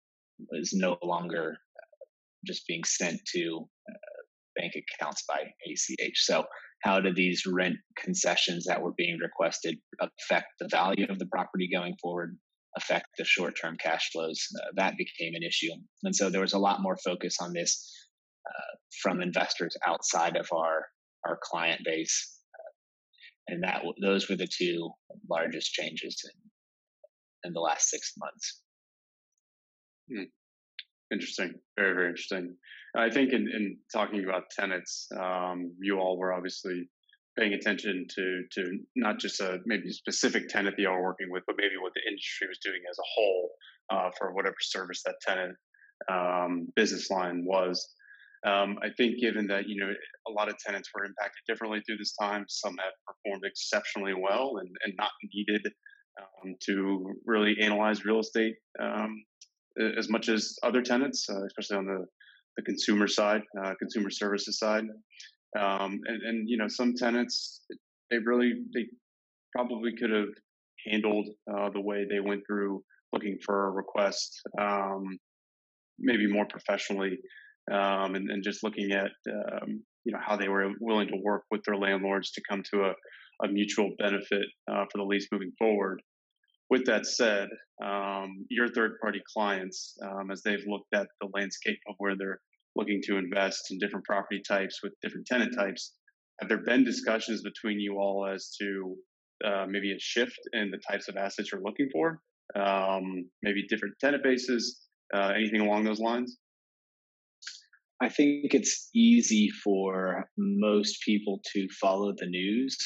was 0.52 0.72
no 0.72 0.98
longer 1.02 1.56
just 2.46 2.66
being 2.66 2.84
sent 2.84 3.20
to 3.34 3.68
uh, 3.90 4.17
bank 4.58 4.72
accounts 4.76 5.24
by 5.28 5.40
ACH. 5.66 6.16
So, 6.16 6.44
how 6.82 7.00
do 7.00 7.12
these 7.12 7.42
rent 7.46 7.76
concessions 7.96 8.64
that 8.66 8.80
were 8.80 8.92
being 8.96 9.18
requested 9.20 9.78
affect 10.00 10.46
the 10.60 10.68
value 10.70 11.06
of 11.08 11.18
the 11.18 11.26
property 11.26 11.68
going 11.72 11.94
forward? 12.00 12.36
Affect 12.76 13.06
the 13.16 13.24
short 13.24 13.54
term 13.60 13.76
cash 13.82 14.10
flows? 14.12 14.46
Uh, 14.54 14.68
that 14.76 14.96
became 14.96 15.34
an 15.34 15.42
issue. 15.42 15.72
And 16.04 16.14
so, 16.14 16.30
there 16.30 16.40
was 16.40 16.52
a 16.52 16.58
lot 16.58 16.82
more 16.82 16.96
focus 17.04 17.36
on 17.40 17.52
this 17.52 17.92
uh, 18.48 18.76
from 19.02 19.20
investors 19.20 19.76
outside 19.86 20.36
of 20.36 20.48
our, 20.52 20.86
our 21.26 21.38
client 21.42 21.82
base. 21.84 22.40
Uh, 22.54 23.54
and 23.54 23.62
that 23.62 23.82
those 24.02 24.28
were 24.28 24.36
the 24.36 24.48
two 24.48 24.90
largest 25.30 25.72
changes 25.72 26.22
in, 27.44 27.48
in 27.48 27.52
the 27.52 27.60
last 27.60 27.88
six 27.88 28.12
months. 28.18 28.62
Hmm. 30.10 30.24
Interesting. 31.12 31.54
Very, 31.76 31.94
very 31.94 32.08
interesting. 32.08 32.56
I 32.96 33.10
think 33.10 33.32
in, 33.32 33.48
in 33.48 33.78
talking 33.92 34.24
about 34.24 34.44
tenants, 34.50 35.08
um, 35.18 35.74
you 35.80 35.98
all 35.98 36.18
were 36.18 36.32
obviously 36.32 36.88
paying 37.38 37.52
attention 37.52 38.06
to 38.14 38.42
to 38.52 38.78
not 38.96 39.18
just 39.18 39.40
a 39.40 39.58
maybe 39.66 39.90
specific 39.90 40.48
tenant 40.48 40.76
that 40.76 40.82
you 40.82 40.88
are 40.88 41.02
working 41.02 41.28
with, 41.30 41.44
but 41.46 41.56
maybe 41.58 41.74
what 41.80 41.92
the 41.94 42.08
industry 42.08 42.48
was 42.48 42.58
doing 42.64 42.80
as 42.90 42.98
a 42.98 43.08
whole 43.14 43.50
uh, 43.90 44.10
for 44.18 44.34
whatever 44.34 44.56
service 44.60 45.02
that 45.04 45.16
tenant 45.26 45.56
um, 46.10 46.68
business 46.74 47.10
line 47.10 47.44
was. 47.44 47.88
Um, 48.46 48.78
I 48.82 48.88
think 48.96 49.18
given 49.20 49.48
that 49.48 49.68
you 49.68 49.80
know 49.80 49.92
a 50.28 50.30
lot 50.30 50.48
of 50.48 50.56
tenants 50.58 50.88
were 50.94 51.04
impacted 51.04 51.42
differently 51.48 51.82
through 51.86 51.98
this 51.98 52.14
time, 52.20 52.44
some 52.48 52.76
have 52.78 52.94
performed 53.06 53.42
exceptionally 53.44 54.14
well 54.14 54.58
and, 54.58 54.70
and 54.84 54.94
not 54.96 55.10
needed 55.34 55.62
um, 56.18 56.54
to 56.66 57.14
really 57.26 57.56
analyze 57.60 58.04
real 58.04 58.20
estate 58.20 58.54
um, 58.80 59.24
as 59.96 60.08
much 60.08 60.28
as 60.28 60.56
other 60.62 60.82
tenants, 60.82 61.26
uh, 61.28 61.44
especially 61.46 61.76
on 61.78 61.86
the, 61.86 62.04
the 62.58 62.62
consumer 62.64 63.06
side, 63.06 63.42
uh, 63.64 63.72
consumer 63.78 64.10
services 64.10 64.58
side. 64.58 64.84
Um, 65.58 66.00
and, 66.06 66.22
and, 66.24 66.48
you 66.48 66.58
know, 66.58 66.68
some 66.68 66.92
tenants, 66.94 67.62
they 68.10 68.18
really, 68.18 68.52
they 68.74 68.86
probably 69.56 69.92
could 69.98 70.10
have 70.10 70.34
handled 70.86 71.28
uh, 71.50 71.70
the 71.70 71.80
way 71.80 72.04
they 72.10 72.20
went 72.20 72.42
through 72.46 72.82
looking 73.12 73.38
for 73.46 73.68
a 73.68 73.70
request, 73.70 74.40
um, 74.60 75.18
maybe 75.98 76.30
more 76.30 76.46
professionally, 76.50 77.16
um, 77.72 78.14
and, 78.16 78.30
and, 78.30 78.44
just 78.44 78.62
looking 78.62 78.92
at, 78.92 79.10
um, 79.32 79.82
you 80.04 80.12
know, 80.12 80.18
how 80.24 80.36
they 80.36 80.48
were 80.48 80.70
willing 80.80 81.08
to 81.08 81.16
work 81.22 81.44
with 81.50 81.62
their 81.64 81.76
landlords 81.76 82.32
to 82.32 82.42
come 82.48 82.62
to 82.74 82.82
a, 82.82 83.46
a 83.46 83.48
mutual 83.48 83.90
benefit 83.98 84.44
uh, 84.70 84.84
for 84.90 84.98
the 84.98 85.04
lease 85.04 85.28
moving 85.32 85.52
forward. 85.58 86.02
With 86.70 86.84
that 86.86 87.06
said, 87.06 87.48
um, 87.82 88.44
your 88.50 88.68
third 88.68 88.98
party 89.00 89.22
clients, 89.34 89.96
um, 90.02 90.30
as 90.30 90.42
they've 90.42 90.64
looked 90.66 90.94
at 90.94 91.08
the 91.20 91.28
landscape 91.34 91.78
of 91.88 91.94
where 91.98 92.16
they're 92.16 92.40
looking 92.76 93.00
to 93.04 93.16
invest 93.16 93.70
in 93.70 93.78
different 93.78 94.04
property 94.04 94.42
types 94.46 94.80
with 94.82 94.92
different 95.02 95.26
tenant 95.26 95.54
types, 95.54 95.94
have 96.40 96.48
there 96.48 96.64
been 96.64 96.84
discussions 96.84 97.42
between 97.42 97.80
you 97.80 97.98
all 97.98 98.26
as 98.26 98.54
to 98.60 98.96
uh, 99.44 99.66
maybe 99.68 99.92
a 99.92 99.98
shift 99.98 100.38
in 100.52 100.70
the 100.70 100.78
types 100.90 101.08
of 101.08 101.16
assets 101.16 101.50
you're 101.52 101.62
looking 101.62 101.88
for? 101.92 102.20
Um, 102.54 103.28
maybe 103.42 103.66
different 103.68 103.94
tenant 104.00 104.22
bases, 104.22 104.80
uh, 105.14 105.32
anything 105.36 105.60
along 105.60 105.84
those 105.84 106.00
lines? 106.00 106.36
I 108.00 108.08
think 108.08 108.54
it's 108.54 108.90
easy 108.94 109.50
for 109.64 110.28
most 110.36 111.02
people 111.04 111.40
to 111.54 111.66
follow 111.80 112.12
the 112.16 112.26
news, 112.26 112.76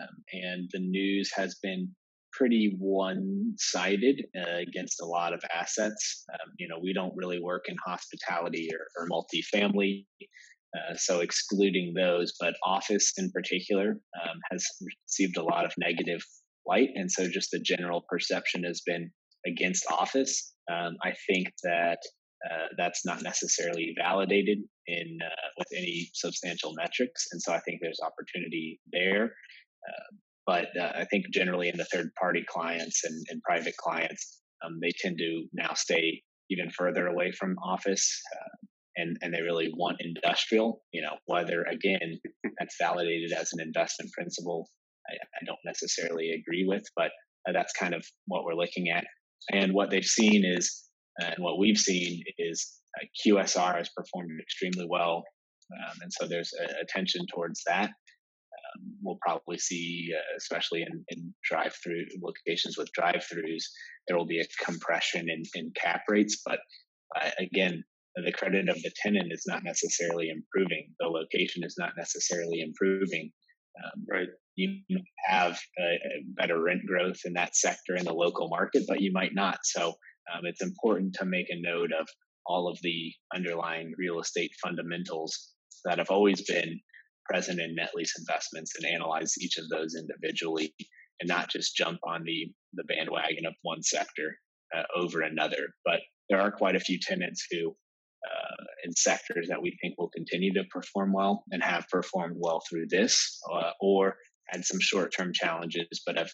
um, 0.00 0.08
and 0.32 0.70
the 0.72 0.80
news 0.80 1.30
has 1.36 1.56
been 1.62 1.94
pretty 2.32 2.74
one-sided 2.78 4.24
uh, 4.36 4.58
against 4.58 5.00
a 5.00 5.06
lot 5.06 5.32
of 5.32 5.42
assets. 5.54 6.24
Um, 6.32 6.52
you 6.58 6.68
know, 6.68 6.78
we 6.82 6.92
don't 6.92 7.12
really 7.16 7.40
work 7.40 7.64
in 7.68 7.76
hospitality 7.84 8.68
or, 8.72 8.86
or 8.96 9.08
multifamily, 9.08 10.06
uh, 10.74 10.94
so 10.96 11.20
excluding 11.20 11.92
those, 11.94 12.32
but 12.40 12.54
office 12.64 13.12
in 13.18 13.30
particular 13.30 13.98
um, 14.22 14.38
has 14.50 14.66
received 15.08 15.36
a 15.36 15.42
lot 15.42 15.66
of 15.66 15.72
negative 15.76 16.22
light, 16.66 16.88
and 16.94 17.10
so 17.10 17.28
just 17.28 17.50
the 17.50 17.60
general 17.60 18.04
perception 18.08 18.64
has 18.64 18.80
been 18.86 19.10
against 19.46 19.84
office. 19.90 20.54
Um, 20.72 20.96
I 21.02 21.12
think 21.28 21.48
that 21.64 21.98
uh, 22.50 22.68
that's 22.78 23.04
not 23.04 23.22
necessarily 23.22 23.94
validated 23.98 24.58
in 24.86 25.18
uh, 25.22 25.48
with 25.58 25.68
any 25.76 26.08
substantial 26.14 26.72
metrics, 26.74 27.26
and 27.32 27.42
so 27.42 27.52
I 27.52 27.60
think 27.60 27.80
there's 27.82 28.00
opportunity 28.02 28.80
there. 28.92 29.24
Uh, 29.86 30.16
but 30.46 30.66
uh, 30.80 30.92
I 30.94 31.04
think 31.04 31.26
generally 31.32 31.68
in 31.68 31.76
the 31.76 31.84
third 31.86 32.10
party 32.20 32.44
clients 32.48 33.04
and, 33.04 33.24
and 33.30 33.42
private 33.42 33.76
clients, 33.76 34.40
um, 34.64 34.78
they 34.80 34.90
tend 34.98 35.18
to 35.18 35.44
now 35.52 35.74
stay 35.74 36.22
even 36.50 36.70
further 36.70 37.06
away 37.06 37.32
from 37.32 37.56
office, 37.64 38.20
uh, 38.36 38.66
and 38.96 39.16
and 39.22 39.32
they 39.32 39.42
really 39.42 39.72
want 39.76 40.00
industrial. 40.00 40.82
You 40.92 41.02
know, 41.02 41.16
whether 41.26 41.62
again 41.62 42.20
that's 42.58 42.76
validated 42.80 43.32
as 43.32 43.52
an 43.52 43.60
investment 43.60 44.12
principle, 44.12 44.68
I, 45.08 45.14
I 45.14 45.44
don't 45.46 45.58
necessarily 45.64 46.30
agree 46.30 46.64
with, 46.66 46.84
but 46.96 47.10
that's 47.52 47.72
kind 47.72 47.94
of 47.94 48.04
what 48.26 48.44
we're 48.44 48.54
looking 48.54 48.88
at. 48.88 49.04
And 49.50 49.72
what 49.72 49.90
they've 49.90 50.04
seen 50.04 50.44
is 50.44 50.88
and 51.20 51.36
what 51.38 51.58
we've 51.58 51.78
seen 51.78 52.22
is 52.38 52.80
uh, 52.98 53.04
QSR 53.26 53.76
has 53.76 53.88
performed 53.90 54.30
extremely 54.40 54.86
well. 54.88 55.24
Um, 55.72 55.98
and 56.02 56.12
so 56.12 56.26
there's 56.26 56.52
a, 56.60 56.82
attention 56.82 57.26
towards 57.32 57.62
that. 57.66 57.90
Um, 58.74 58.94
we'll 59.02 59.18
probably 59.20 59.58
see, 59.58 60.10
uh, 60.16 60.36
especially 60.36 60.82
in, 60.82 61.04
in 61.08 61.34
drive 61.44 61.74
through 61.82 62.04
locations 62.22 62.76
with 62.78 62.92
drive 62.92 63.24
throughs, 63.32 63.64
there 64.06 64.16
will 64.16 64.26
be 64.26 64.40
a 64.40 64.64
compression 64.64 65.28
in, 65.28 65.42
in 65.54 65.72
cap 65.74 66.02
rates. 66.08 66.40
But 66.44 66.58
uh, 67.20 67.30
again, 67.38 67.84
the 68.16 68.32
credit 68.32 68.68
of 68.68 68.76
the 68.82 68.92
tenant 68.96 69.32
is 69.32 69.44
not 69.46 69.64
necessarily 69.64 70.28
improving. 70.28 70.88
The 71.00 71.06
location 71.06 71.64
is 71.64 71.76
not 71.78 71.92
necessarily 71.96 72.60
improving. 72.60 73.30
Um, 73.82 74.04
right. 74.10 74.28
You 74.56 74.80
have 75.26 75.58
a, 75.78 75.82
a 75.82 76.24
better 76.36 76.62
rent 76.62 76.82
growth 76.86 77.20
in 77.24 77.32
that 77.34 77.56
sector 77.56 77.96
in 77.96 78.04
the 78.04 78.12
local 78.12 78.48
market, 78.48 78.84
but 78.86 79.00
you 79.00 79.10
might 79.12 79.34
not. 79.34 79.58
So 79.64 79.94
um, 80.32 80.42
it's 80.44 80.62
important 80.62 81.14
to 81.14 81.24
make 81.24 81.46
a 81.48 81.60
note 81.60 81.90
of 81.98 82.06
all 82.44 82.68
of 82.68 82.78
the 82.82 83.12
underlying 83.34 83.92
real 83.96 84.20
estate 84.20 84.52
fundamentals 84.62 85.52
that 85.84 85.98
have 85.98 86.10
always 86.10 86.42
been 86.42 86.78
present 87.24 87.60
in 87.60 87.74
net 87.74 87.90
lease 87.94 88.14
investments 88.18 88.72
and 88.76 88.92
analyze 88.92 89.34
each 89.40 89.58
of 89.58 89.68
those 89.68 89.94
individually 89.94 90.74
and 91.20 91.28
not 91.28 91.50
just 91.50 91.76
jump 91.76 91.98
on 92.04 92.24
the, 92.24 92.50
the 92.74 92.84
bandwagon 92.84 93.46
of 93.46 93.54
one 93.62 93.82
sector 93.82 94.36
uh, 94.76 94.82
over 94.96 95.20
another. 95.20 95.68
But 95.84 96.00
there 96.28 96.40
are 96.40 96.50
quite 96.50 96.76
a 96.76 96.80
few 96.80 96.98
tenants 97.00 97.46
who, 97.50 97.70
uh, 97.70 98.64
in 98.84 98.92
sectors 98.92 99.48
that 99.48 99.62
we 99.62 99.76
think 99.80 99.94
will 99.98 100.10
continue 100.10 100.52
to 100.54 100.64
perform 100.70 101.12
well 101.12 101.44
and 101.50 101.62
have 101.62 101.86
performed 101.88 102.36
well 102.38 102.62
through 102.68 102.86
this, 102.88 103.38
uh, 103.52 103.70
or 103.80 104.16
had 104.48 104.64
some 104.64 104.80
short 104.80 105.12
term 105.16 105.32
challenges, 105.32 106.02
but 106.06 106.16
have 106.16 106.30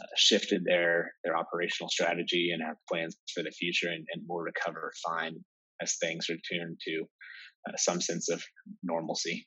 uh, 0.00 0.06
shifted 0.16 0.64
their 0.64 1.12
their 1.24 1.36
operational 1.36 1.88
strategy 1.88 2.50
and 2.52 2.62
have 2.62 2.76
plans 2.88 3.16
for 3.34 3.42
the 3.42 3.50
future 3.50 3.88
and, 3.88 4.06
and 4.12 4.22
will 4.28 4.40
recover 4.40 4.92
fine 5.04 5.34
as 5.82 5.96
things 5.96 6.28
return 6.28 6.76
to 6.86 7.04
uh, 7.68 7.72
some 7.76 8.00
sense 8.00 8.28
of 8.30 8.42
normalcy. 8.82 9.46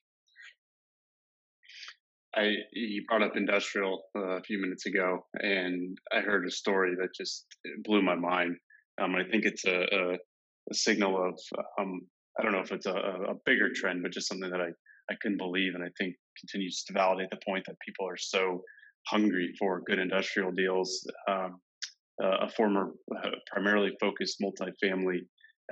I 2.35 2.55
you 2.71 3.03
brought 3.07 3.21
up 3.21 3.35
industrial 3.35 4.03
uh, 4.15 4.37
a 4.37 4.41
few 4.41 4.59
minutes 4.59 4.85
ago, 4.85 5.25
and 5.35 5.97
I 6.11 6.21
heard 6.21 6.47
a 6.47 6.51
story 6.51 6.95
that 6.99 7.09
just 7.15 7.45
blew 7.83 8.01
my 8.01 8.15
mind. 8.15 8.57
Um, 9.01 9.15
I 9.15 9.23
think 9.29 9.45
it's 9.45 9.65
a, 9.65 9.85
a, 9.91 10.13
a 10.13 10.73
signal 10.73 11.17
of 11.17 11.39
um, 11.79 12.01
I 12.39 12.43
don't 12.43 12.51
know 12.51 12.61
if 12.61 12.71
it's 12.71 12.87
a, 12.87 12.93
a, 12.93 13.35
bigger 13.45 13.69
trend, 13.73 14.01
but 14.01 14.11
just 14.11 14.27
something 14.27 14.49
that 14.49 14.61
I 14.61 14.69
I 15.11 15.15
couldn't 15.21 15.37
believe, 15.37 15.75
and 15.75 15.83
I 15.83 15.89
think 15.97 16.15
continues 16.39 16.83
to 16.85 16.93
validate 16.93 17.29
the 17.29 17.39
point 17.45 17.65
that 17.67 17.75
people 17.85 18.07
are 18.07 18.17
so 18.17 18.63
hungry 19.07 19.53
for 19.59 19.81
good 19.85 19.99
industrial 19.99 20.51
deals. 20.51 21.07
Um, 21.27 21.59
uh, 22.23 22.37
a 22.41 22.49
former 22.49 22.91
uh, 23.15 23.29
primarily 23.51 23.91
focused 23.99 24.39
multifamily 24.39 25.21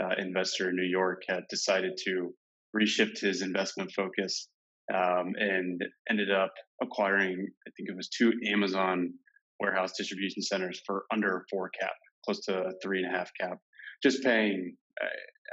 uh, 0.01 0.15
investor 0.17 0.69
in 0.69 0.75
New 0.75 0.87
York 0.87 1.21
had 1.27 1.43
decided 1.49 1.93
to 2.05 2.33
reshift 2.75 3.19
his 3.19 3.41
investment 3.43 3.91
focus 3.91 4.47
um, 4.93 5.33
and 5.37 5.83
ended 6.09 6.31
up 6.31 6.53
acquiring, 6.81 7.47
I 7.67 7.71
think 7.75 7.89
it 7.89 7.95
was 7.95 8.09
two 8.09 8.33
Amazon 8.51 9.13
warehouse 9.59 9.93
distribution 9.97 10.41
centers 10.41 10.81
for 10.85 11.05
under 11.13 11.45
four 11.49 11.69
cap, 11.79 11.93
close 12.25 12.43
to 12.45 12.71
three 12.83 13.03
and 13.03 13.13
a 13.13 13.17
half 13.17 13.29
cap, 13.39 13.57
just 14.03 14.23
paying 14.23 14.75
uh, 15.01 15.07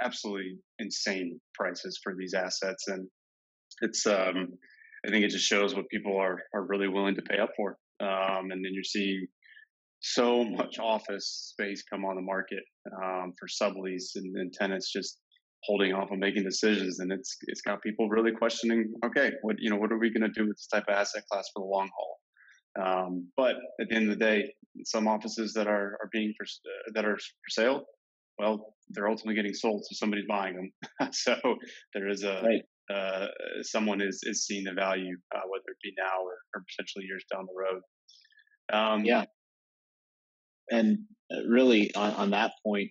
absolutely 0.05 0.59
insane 0.79 1.41
prices 1.55 2.01
for 2.03 2.15
these 2.19 2.35
assets. 2.35 2.89
And 2.89 3.07
it's, 3.83 4.07
um, 4.07 4.49
I 5.07 5.11
think 5.11 5.25
it 5.25 5.31
just 5.31 5.47
shows 5.47 5.75
what 5.75 5.89
people 5.91 6.17
are 6.17 6.41
are 6.55 6.65
really 6.67 6.89
willing 6.89 7.15
to 7.15 7.23
pay 7.23 7.39
up 7.39 7.51
for. 7.57 7.77
Um, 8.01 8.51
and 8.51 8.65
then 8.65 8.73
you're 8.73 8.85
seeing 8.85 9.27
so 10.01 10.45
much 10.45 10.79
office 10.79 11.53
space 11.53 11.83
come 11.83 12.05
on 12.05 12.17
the 12.17 12.23
market 12.23 12.63
um, 13.03 13.33
for 13.39 13.49
sublease 13.49 14.15
and, 14.15 14.37
and 14.37 14.53
tenants 14.53 14.93
just 14.93 15.19
holding 15.65 15.93
off 15.93 16.11
on 16.13 16.19
making 16.19 16.45
decisions 16.45 17.01
and 17.01 17.13
it's 17.13 17.37
it's 17.49 17.61
got 17.61 17.83
people 17.83 18.09
really 18.09 18.33
questioning 18.33 18.93
okay 19.05 19.33
what 19.43 19.57
you 19.59 19.71
know 19.71 19.77
what 19.77 19.93
are 19.93 19.99
we 19.99 20.11
going 20.11 20.23
to 20.23 20.41
do 20.41 20.47
with 20.47 20.57
this 20.57 20.69
type 20.69 20.85
of 20.89 20.95
asset 20.95 21.23
class 21.31 21.49
for 21.55 21.63
the 21.63 21.67
long 21.67 21.89
haul? 21.97 22.19
Um, 22.81 23.29
but 23.37 23.57
at 23.81 23.89
the 23.89 23.97
end 23.97 24.11
of 24.11 24.19
the 24.19 24.25
day 24.25 24.53
some 24.85 25.09
offices 25.09 25.53
that 25.55 25.67
are 25.67 25.99
are 26.01 26.09
being 26.13 26.33
for 26.37 26.45
uh, 26.45 26.93
that 26.95 27.05
are 27.05 27.17
for 27.17 27.51
sale 27.51 27.85
well 28.39 28.75
they're 28.91 29.09
ultimately 29.09 29.35
getting 29.35 29.55
sold 29.55 29.85
so 29.85 29.95
somebody's 29.95 30.27
buying 30.29 30.57
them. 30.57 31.11
So 31.13 31.37
there 31.95 32.09
is 32.09 32.23
a 32.23 32.43
right. 32.43 32.63
uh, 32.95 33.27
someone 33.63 34.01
is 34.01 34.21
is 34.23 34.47
seeing 34.47 34.65
the 34.65 34.73
value, 34.73 35.17
uh, 35.35 35.41
whether 35.49 35.65
it 35.69 35.83
be 35.83 35.93
now 35.99 36.23
or, 36.23 36.37
or, 36.55 36.65
potentially 36.71 37.05
years 37.05 37.25
down 37.33 37.47
the 37.47 37.55
road. 37.59 37.83
Um, 38.73 39.05
yeah, 39.05 39.25
and 40.71 40.99
uh, 41.33 41.47
really 41.49 41.95
on, 41.95 42.13
on 42.15 42.31
that 42.31 42.53
point, 42.65 42.91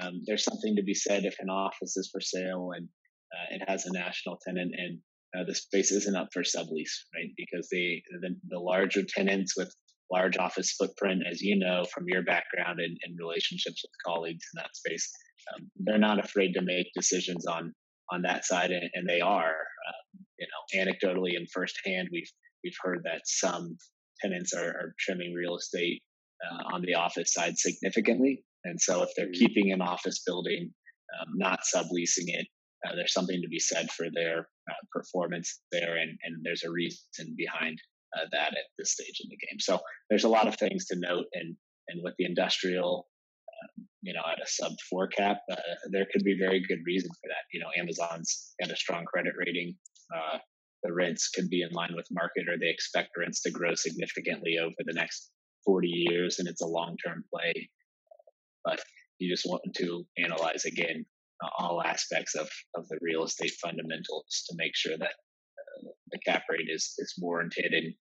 um, 0.00 0.22
there's 0.26 0.44
something 0.44 0.76
to 0.76 0.82
be 0.82 0.94
said 0.94 1.24
if 1.24 1.36
an 1.40 1.50
office 1.50 1.96
is 1.96 2.08
for 2.10 2.20
sale 2.20 2.70
and 2.76 2.88
uh, 3.34 3.56
it 3.56 3.62
has 3.68 3.86
a 3.86 3.92
national 3.92 4.38
tenant 4.46 4.72
and 4.76 4.98
uh, 5.36 5.44
the 5.44 5.54
space 5.54 5.90
isn't 5.92 6.16
up 6.16 6.28
for 6.32 6.42
sublease, 6.42 6.92
right? 7.14 7.30
Because 7.36 7.68
they 7.70 8.02
the, 8.20 8.36
the 8.48 8.58
larger 8.58 9.02
tenants 9.02 9.56
with 9.56 9.74
large 10.10 10.36
office 10.36 10.72
footprint, 10.72 11.22
as 11.30 11.40
you 11.40 11.58
know 11.58 11.84
from 11.92 12.04
your 12.06 12.22
background 12.22 12.80
and, 12.80 12.96
and 13.02 13.18
relationships 13.18 13.82
with 13.82 13.92
colleagues 14.04 14.44
in 14.54 14.62
that 14.62 14.76
space, 14.76 15.10
um, 15.54 15.70
they're 15.76 15.98
not 15.98 16.22
afraid 16.22 16.52
to 16.52 16.62
make 16.62 16.86
decisions 16.94 17.46
on 17.46 17.72
on 18.10 18.22
that 18.22 18.44
side, 18.44 18.70
and, 18.70 18.90
and 18.94 19.08
they 19.08 19.20
are. 19.20 19.56
Um, 19.88 20.24
you 20.38 20.46
know, 20.48 20.84
anecdotally 20.84 21.36
and 21.36 21.48
firsthand, 21.50 22.08
we've 22.12 22.30
we've 22.64 22.76
heard 22.82 23.02
that 23.04 23.22
some 23.24 23.76
tenants 24.20 24.52
are, 24.52 24.68
are 24.68 24.94
trimming 24.98 25.32
real 25.32 25.56
estate 25.56 26.02
uh, 26.44 26.74
on 26.74 26.82
the 26.82 26.94
office 26.94 27.32
side 27.32 27.56
significantly, 27.56 28.44
and 28.64 28.80
so 28.80 29.02
if 29.02 29.10
they're 29.16 29.26
mm-hmm. 29.26 29.46
keeping 29.46 29.72
an 29.72 29.82
office 29.82 30.22
building, 30.26 30.72
um, 31.20 31.32
not 31.34 31.60
subleasing 31.74 32.28
it, 32.28 32.46
uh, 32.86 32.94
there's 32.94 33.12
something 33.12 33.40
to 33.40 33.48
be 33.48 33.58
said 33.58 33.90
for 33.90 34.06
their 34.12 34.48
uh, 34.70 34.74
performance 34.92 35.60
there, 35.70 35.96
and, 35.96 36.18
and 36.24 36.42
there's 36.42 36.64
a 36.64 36.70
reason 36.70 37.34
behind 37.36 37.78
uh, 38.16 38.24
that 38.32 38.48
at 38.48 38.64
this 38.78 38.92
stage 38.92 39.20
in 39.22 39.28
the 39.30 39.36
game. 39.36 39.58
So 39.58 39.80
there's 40.10 40.24
a 40.24 40.28
lot 40.28 40.48
of 40.48 40.56
things 40.56 40.86
to 40.86 40.96
note, 40.98 41.26
and 41.34 41.56
and 41.88 42.00
with 42.02 42.14
the 42.18 42.24
industrial 42.24 43.06
you 44.02 44.12
know, 44.12 44.22
at 44.30 44.42
a 44.42 44.46
sub 44.46 44.72
four 44.90 45.06
cap, 45.06 45.38
uh, 45.50 45.56
there 45.90 46.06
could 46.12 46.24
be 46.24 46.36
very 46.38 46.60
good 46.66 46.80
reason 46.84 47.10
for 47.10 47.28
that. 47.28 47.46
You 47.52 47.60
know, 47.60 47.70
Amazon's 47.78 48.52
got 48.60 48.72
a 48.72 48.76
strong 48.76 49.04
credit 49.04 49.34
rating. 49.38 49.76
Uh, 50.14 50.38
the 50.82 50.92
rents 50.92 51.28
could 51.28 51.48
be 51.48 51.62
in 51.62 51.70
line 51.70 51.92
with 51.94 52.06
market, 52.10 52.48
or 52.48 52.58
they 52.58 52.68
expect 52.68 53.10
rents 53.16 53.40
to 53.42 53.50
grow 53.50 53.74
significantly 53.74 54.58
over 54.58 54.74
the 54.80 54.92
next 54.92 55.30
40 55.64 55.88
years, 55.88 56.40
and 56.40 56.48
it's 56.48 56.62
a 56.62 56.66
long 56.66 56.96
term 57.04 57.24
play. 57.32 57.70
But 58.64 58.80
you 59.18 59.32
just 59.32 59.46
want 59.46 59.62
to 59.76 60.04
analyze 60.18 60.64
again 60.64 61.04
uh, 61.42 61.48
all 61.58 61.82
aspects 61.82 62.34
of, 62.34 62.48
of 62.74 62.86
the 62.88 62.98
real 63.00 63.24
estate 63.24 63.52
fundamentals 63.60 64.44
to 64.48 64.56
make 64.56 64.72
sure 64.74 64.96
that 64.98 65.12
uh, 65.12 65.88
the 66.10 66.18
cap 66.26 66.42
rate 66.50 66.68
is, 66.68 66.94
is 66.98 67.14
warranted 67.18 67.72
and, 67.72 67.94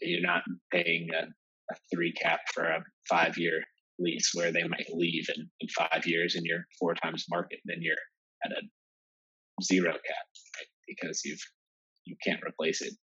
you're 0.00 0.20
not 0.20 0.42
paying 0.72 1.06
a, 1.14 1.22
a 1.22 1.76
three 1.94 2.12
cap 2.12 2.40
for 2.52 2.64
a 2.64 2.82
five 3.08 3.38
year 3.38 3.62
lease 4.00 4.32
where 4.34 4.50
they 4.50 4.64
might 4.64 4.88
leave 4.92 5.28
in, 5.36 5.48
in 5.60 5.68
five 5.68 6.04
years 6.04 6.34
and 6.34 6.44
you're 6.44 6.66
four 6.76 6.92
times 6.94 7.24
market, 7.30 7.60
then 7.66 7.78
you're 7.80 7.94
at 8.44 8.50
a 8.50 9.62
zero 9.62 9.92
cap 9.92 10.26
right? 10.58 10.66
because 10.88 11.20
you've 11.24 11.40
you 12.04 12.16
can't 12.24 12.42
replace 12.44 12.82
it. 12.82 12.94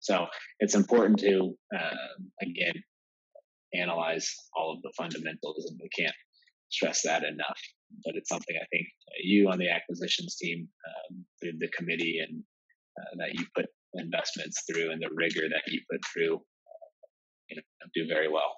So 0.00 0.26
it's 0.60 0.74
important 0.74 1.18
to 1.20 1.54
uh, 1.76 2.42
again 2.42 2.74
analyze 3.74 4.32
all 4.56 4.72
of 4.72 4.82
the 4.82 4.92
fundamentals, 4.96 5.66
and 5.68 5.78
we 5.82 5.88
can't 5.88 6.14
stress 6.70 7.02
that 7.02 7.24
enough. 7.24 7.58
But 8.04 8.16
it's 8.16 8.28
something 8.28 8.56
I 8.56 8.66
think 8.70 8.86
you 9.22 9.48
on 9.50 9.58
the 9.58 9.70
acquisitions 9.70 10.36
team, 10.36 10.68
um, 10.86 11.24
the, 11.40 11.68
committee, 11.76 12.20
and 12.26 12.42
uh, 13.00 13.16
that 13.18 13.34
you 13.34 13.46
put 13.56 13.66
investments 13.94 14.64
through, 14.66 14.92
and 14.92 15.00
the 15.00 15.08
rigor 15.14 15.48
that 15.48 15.72
you 15.72 15.80
put 15.90 16.00
through, 16.12 16.36
uh, 16.36 16.88
you 17.48 17.56
know, 17.56 17.62
do 17.94 18.06
very 18.06 18.28
well. 18.28 18.54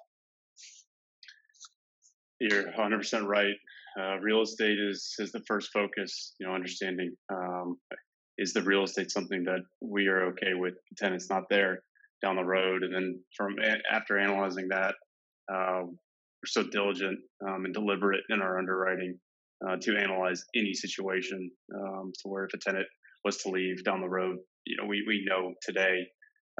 You're 2.39 2.71
100% 2.73 3.25
right. 3.25 3.55
Uh, 3.99 4.17
real 4.19 4.41
estate 4.41 4.79
is 4.79 5.13
is 5.19 5.31
the 5.31 5.43
first 5.47 5.71
focus. 5.71 6.33
You 6.39 6.47
know, 6.47 6.53
understanding 6.53 7.13
um, 7.31 7.77
is 8.37 8.53
the 8.53 8.61
real 8.61 8.83
estate 8.83 9.11
something 9.11 9.43
that 9.43 9.61
we 9.81 10.07
are 10.07 10.27
okay 10.27 10.53
with 10.53 10.73
the 10.89 10.95
tenants 10.97 11.29
not 11.29 11.43
there 11.49 11.83
down 12.21 12.35
the 12.35 12.43
road, 12.43 12.83
and 12.83 12.93
then 12.93 13.19
from 13.35 13.55
after 13.91 14.17
analyzing 14.17 14.69
that, 14.69 14.95
uh, 15.53 15.83
so 16.47 16.63
diligent 16.63 17.19
um, 17.47 17.65
and 17.65 17.73
deliberate 17.73 18.21
in 18.29 18.41
our 18.41 18.57
underwriting 18.57 19.17
uh, 19.67 19.75
to 19.81 19.97
analyze 19.97 20.43
any 20.55 20.73
situation 20.73 21.51
um, 21.75 22.11
to 22.21 22.29
where 22.29 22.45
if 22.45 22.53
a 22.53 22.57
tenant 22.57 22.87
was 23.23 23.37
to 23.37 23.49
leave 23.49 23.83
down 23.83 24.01
the 24.01 24.09
road, 24.09 24.37
you 24.65 24.75
know, 24.77 24.87
we 24.87 25.03
we 25.07 25.25
know 25.27 25.53
today 25.61 26.07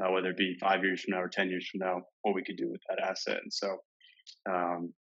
uh, 0.02 0.10
whether 0.12 0.30
it 0.30 0.36
be 0.36 0.56
five 0.60 0.84
years 0.84 1.02
from 1.02 1.14
now 1.14 1.22
or 1.22 1.28
ten 1.28 1.48
years 1.48 1.68
from 1.68 1.80
now 1.86 2.00
what 2.22 2.34
we 2.34 2.44
could 2.44 2.56
do 2.56 2.70
with 2.70 2.80
that 2.88 3.04
asset, 3.04 3.38
and 3.42 3.52
so 3.52 3.76
um, 4.48 4.92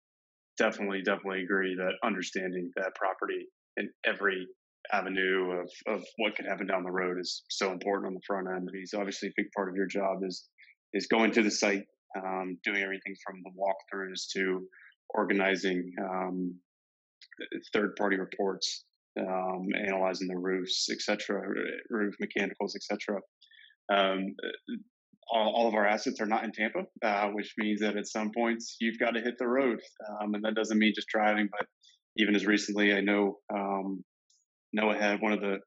definitely, 0.58 1.02
definitely 1.02 1.44
agree 1.44 1.76
that 1.76 1.94
understanding 2.04 2.72
that 2.76 2.96
property 2.96 3.48
in 3.78 3.90
every 4.06 4.48
avenue 4.92 5.52
of, 5.52 5.96
of 5.96 6.04
what 6.18 6.36
could 6.36 6.46
happen 6.46 6.68
down 6.68 6.84
the 6.84 6.92
road 6.92 7.18
is 7.20 7.44
so 7.50 7.72
important 7.72 8.08
on 8.08 8.14
the 8.14 8.22
front 8.26 8.48
end. 8.48 8.70
Because 8.72 8.94
obviously 8.94 9.30
a 9.30 9.34
big 9.38 9.48
part 9.56 9.70
of 9.70 9.76
your 9.76 9.88
job 9.88 10.20
is 10.26 10.48
is 10.94 11.08
going 11.08 11.32
to 11.32 11.42
the 11.42 11.52
site, 11.52 11.84
um, 12.18 12.58
doing 12.64 12.82
everything 12.82 13.16
from 13.26 13.42
the 13.44 13.52
walkthroughs 13.52 14.28
to 14.34 14.68
organizing 15.14 15.92
um, 16.02 16.56
third 17.74 17.96
party 17.96 18.18
reports, 18.18 18.86
um, 19.20 19.68
analyzing 19.88 20.28
the 20.28 20.38
roofs, 20.38 20.88
etc., 20.92 21.42
roof 21.90 22.16
mechanicals, 22.20 22.76
etc. 22.76 23.20
Um, 23.92 24.36
all, 25.32 25.54
all, 25.56 25.68
of 25.68 25.76
our 25.76 25.88
assets 25.88 26.20
are 26.22 26.26
not 26.26 26.44
in 26.44 26.52
Tampa, 26.52 26.84
uh, 27.04 27.28
which 27.30 27.54
means 27.58 27.82
that 27.82 27.98
at 27.98 28.08
some 28.08 28.32
points 28.36 28.78
you've 28.80 29.00
got 29.00 29.12
to 29.12 29.22
hit 29.22 29.38
the 29.38 29.48
road. 29.48 29.80
Um, 30.10 30.34
and 30.34 30.44
that 30.44 30.56
doesn't 30.56 30.78
mean 30.78 30.94
just 30.96 31.08
driving, 31.08 31.50
but 31.52 31.68
even 32.18 32.36
as 32.36 32.46
recently, 32.46 32.94
I 32.94 33.02
know 33.02 33.38
um, 33.54 34.04
Noah 34.74 34.98
had 34.98 35.22
one 35.22 35.34
of 35.34 35.42
the 35.42 35.60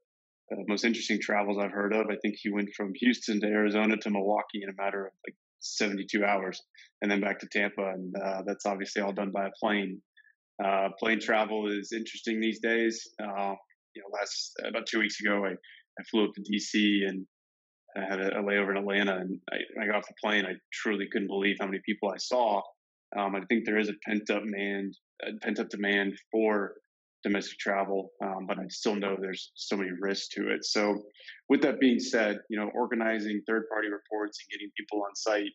uh, 0.53 0.63
most 0.69 0.85
interesting 0.85 1.21
travels 1.21 1.59
I've 1.59 1.71
heard 1.71 1.95
of. 1.95 2.07
I 2.11 2.17
think 2.23 2.37
he 2.39 2.51
went 2.51 2.71
from 2.77 2.93
Houston 2.97 3.41
to 3.41 3.47
Arizona 3.47 3.97
to 3.97 4.11
Milwaukee 4.11 4.63
in 4.63 4.69
a 4.69 4.83
matter 4.83 5.07
of 5.07 5.13
like 5.27 5.37
72 5.64 6.25
hours 6.25 6.62
and 7.02 7.11
then 7.11 7.21
back 7.21 7.38
to 7.40 7.49
Tampa. 7.52 7.83
And 7.83 8.14
uh, 8.16 8.42
that's 8.47 8.66
obviously 8.66 9.02
all 9.02 9.12
done 9.12 9.33
by 9.33 9.47
a 9.47 9.50
plane. 9.61 10.00
Uh, 10.62 10.88
plane 10.99 11.21
travel 11.21 11.68
is 11.68 11.92
interesting 11.92 12.40
these 12.40 12.61
days. 12.61 13.02
Uh, 13.21 13.54
you 13.94 14.02
know, 14.02 14.09
last 14.12 14.52
about 14.66 14.87
two 14.87 15.00
weeks 15.00 15.21
ago, 15.21 15.44
I, 15.44 15.50
I 15.50 16.04
flew 16.11 16.25
up 16.25 16.30
to 16.35 16.42
DC 16.42 17.09
and 17.09 17.26
I 17.97 18.00
had 18.00 18.21
a, 18.21 18.38
a 18.38 18.42
layover 18.42 18.73
in 18.73 18.78
Atlanta, 18.78 19.16
and 19.16 19.38
I, 19.52 19.56
I, 19.80 19.87
got 19.87 19.97
off 19.97 20.09
the 20.09 20.14
plane. 20.23 20.44
I 20.44 20.54
truly 20.73 21.06
couldn't 21.12 21.28
believe 21.28 21.57
how 21.61 21.66
many 21.66 21.81
people 21.87 22.11
I 22.11 22.18
saw. 22.18 22.61
Um, 23.16 23.37
I 23.37 23.40
think 23.48 23.64
there 23.64 23.79
is 23.79 23.88
a 23.88 23.94
pent 24.05 24.29
up 24.31 24.42
demand, 24.42 24.94
pent 25.42 25.61
up 25.61 25.68
demand 25.68 26.14
for 26.33 26.74
domestic 27.25 27.59
travel, 27.59 28.11
um, 28.23 28.47
but 28.47 28.59
I 28.59 28.69
still 28.69 28.95
know 28.95 29.17
there's 29.19 29.51
so 29.57 29.77
many 29.77 29.91
risks 29.99 30.29
to 30.35 30.53
it. 30.53 30.65
So, 30.65 31.03
with 31.49 31.63
that 31.63 31.81
being 31.81 31.99
said, 31.99 32.39
you 32.51 32.59
know, 32.59 32.71
organizing 32.75 33.43
third 33.47 33.65
party 33.73 33.89
reports 33.89 34.39
and 34.41 34.53
getting 34.53 34.71
people 34.77 35.03
on 35.03 35.15
site 35.17 35.51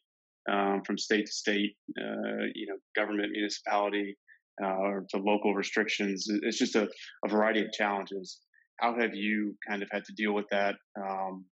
um, 0.52 0.82
from 0.86 0.98
state 0.98 1.28
to 1.28 1.32
state, 1.32 1.76
uh, 1.98 2.46
you 2.56 2.68
know, 2.68 2.76
government, 2.96 3.32
municipality, 3.32 4.18
uh, 4.64 5.00
to 5.10 5.18
local 5.18 5.54
restrictions, 5.54 6.28
it's 6.44 6.58
just 6.58 6.76
a, 6.76 6.90
a, 7.24 7.30
variety 7.30 7.62
of 7.62 7.72
challenges. 7.72 8.40
How 8.80 9.00
have 9.00 9.16
you 9.16 9.56
kind 9.68 9.82
of 9.82 9.90
had 9.92 10.04
to 10.06 10.14
deal 10.14 10.34
with 10.34 10.48
that? 10.52 10.76
Um, 11.00 11.46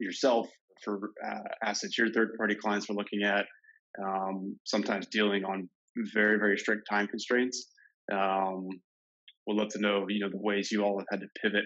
yourself 0.00 0.48
for 0.84 1.12
uh, 1.26 1.38
assets 1.64 1.96
your 1.96 2.10
third 2.12 2.34
party 2.36 2.54
clients 2.54 2.88
were 2.88 2.94
looking 2.94 3.22
at, 3.22 3.46
um, 4.02 4.58
sometimes 4.64 5.06
dealing 5.06 5.44
on 5.44 5.68
very, 6.12 6.38
very 6.38 6.58
strict 6.58 6.86
time 6.88 7.06
constraints. 7.06 7.72
Um, 8.12 8.68
we'd 9.46 9.56
love 9.56 9.68
to 9.70 9.80
know, 9.80 10.06
you 10.08 10.20
know, 10.20 10.30
the 10.30 10.38
ways 10.38 10.70
you 10.70 10.82
all 10.82 10.98
have 10.98 11.06
had 11.10 11.20
to 11.20 11.28
pivot 11.42 11.64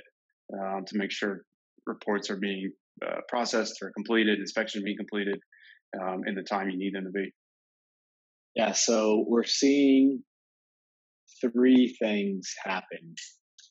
um, 0.53 0.85
to 0.87 0.99
make 0.99 1.11
sure 1.11 1.43
reports 1.87 2.31
are 2.31 2.37
being 2.37 2.71
uh, 3.05 3.21
processed 3.29 3.79
or 3.83 3.91
completed, 3.93 4.39
inspections 4.39 4.85
being 4.85 4.97
completed 4.97 5.39
um, 6.01 6.23
in 6.27 6.35
the 6.35 6.43
time 6.43 6.69
you 6.71 6.79
need 6.79 6.95
them 6.95 7.05
to 7.05 7.11
be. 7.11 7.33
Yeah, 8.55 8.73
so 8.73 9.25
we're 9.29 9.45
seeing 9.45 10.23
three 11.41 11.97
things 12.01 12.53
happen 12.65 13.15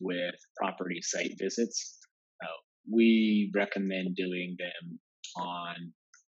with 0.02 0.36
property 0.58 1.02
site 1.02 1.34
visits 1.38 2.00
we 2.92 3.52
recommend 3.56 4.16
doing 4.16 4.56
them 4.58 5.00
on 5.38 5.76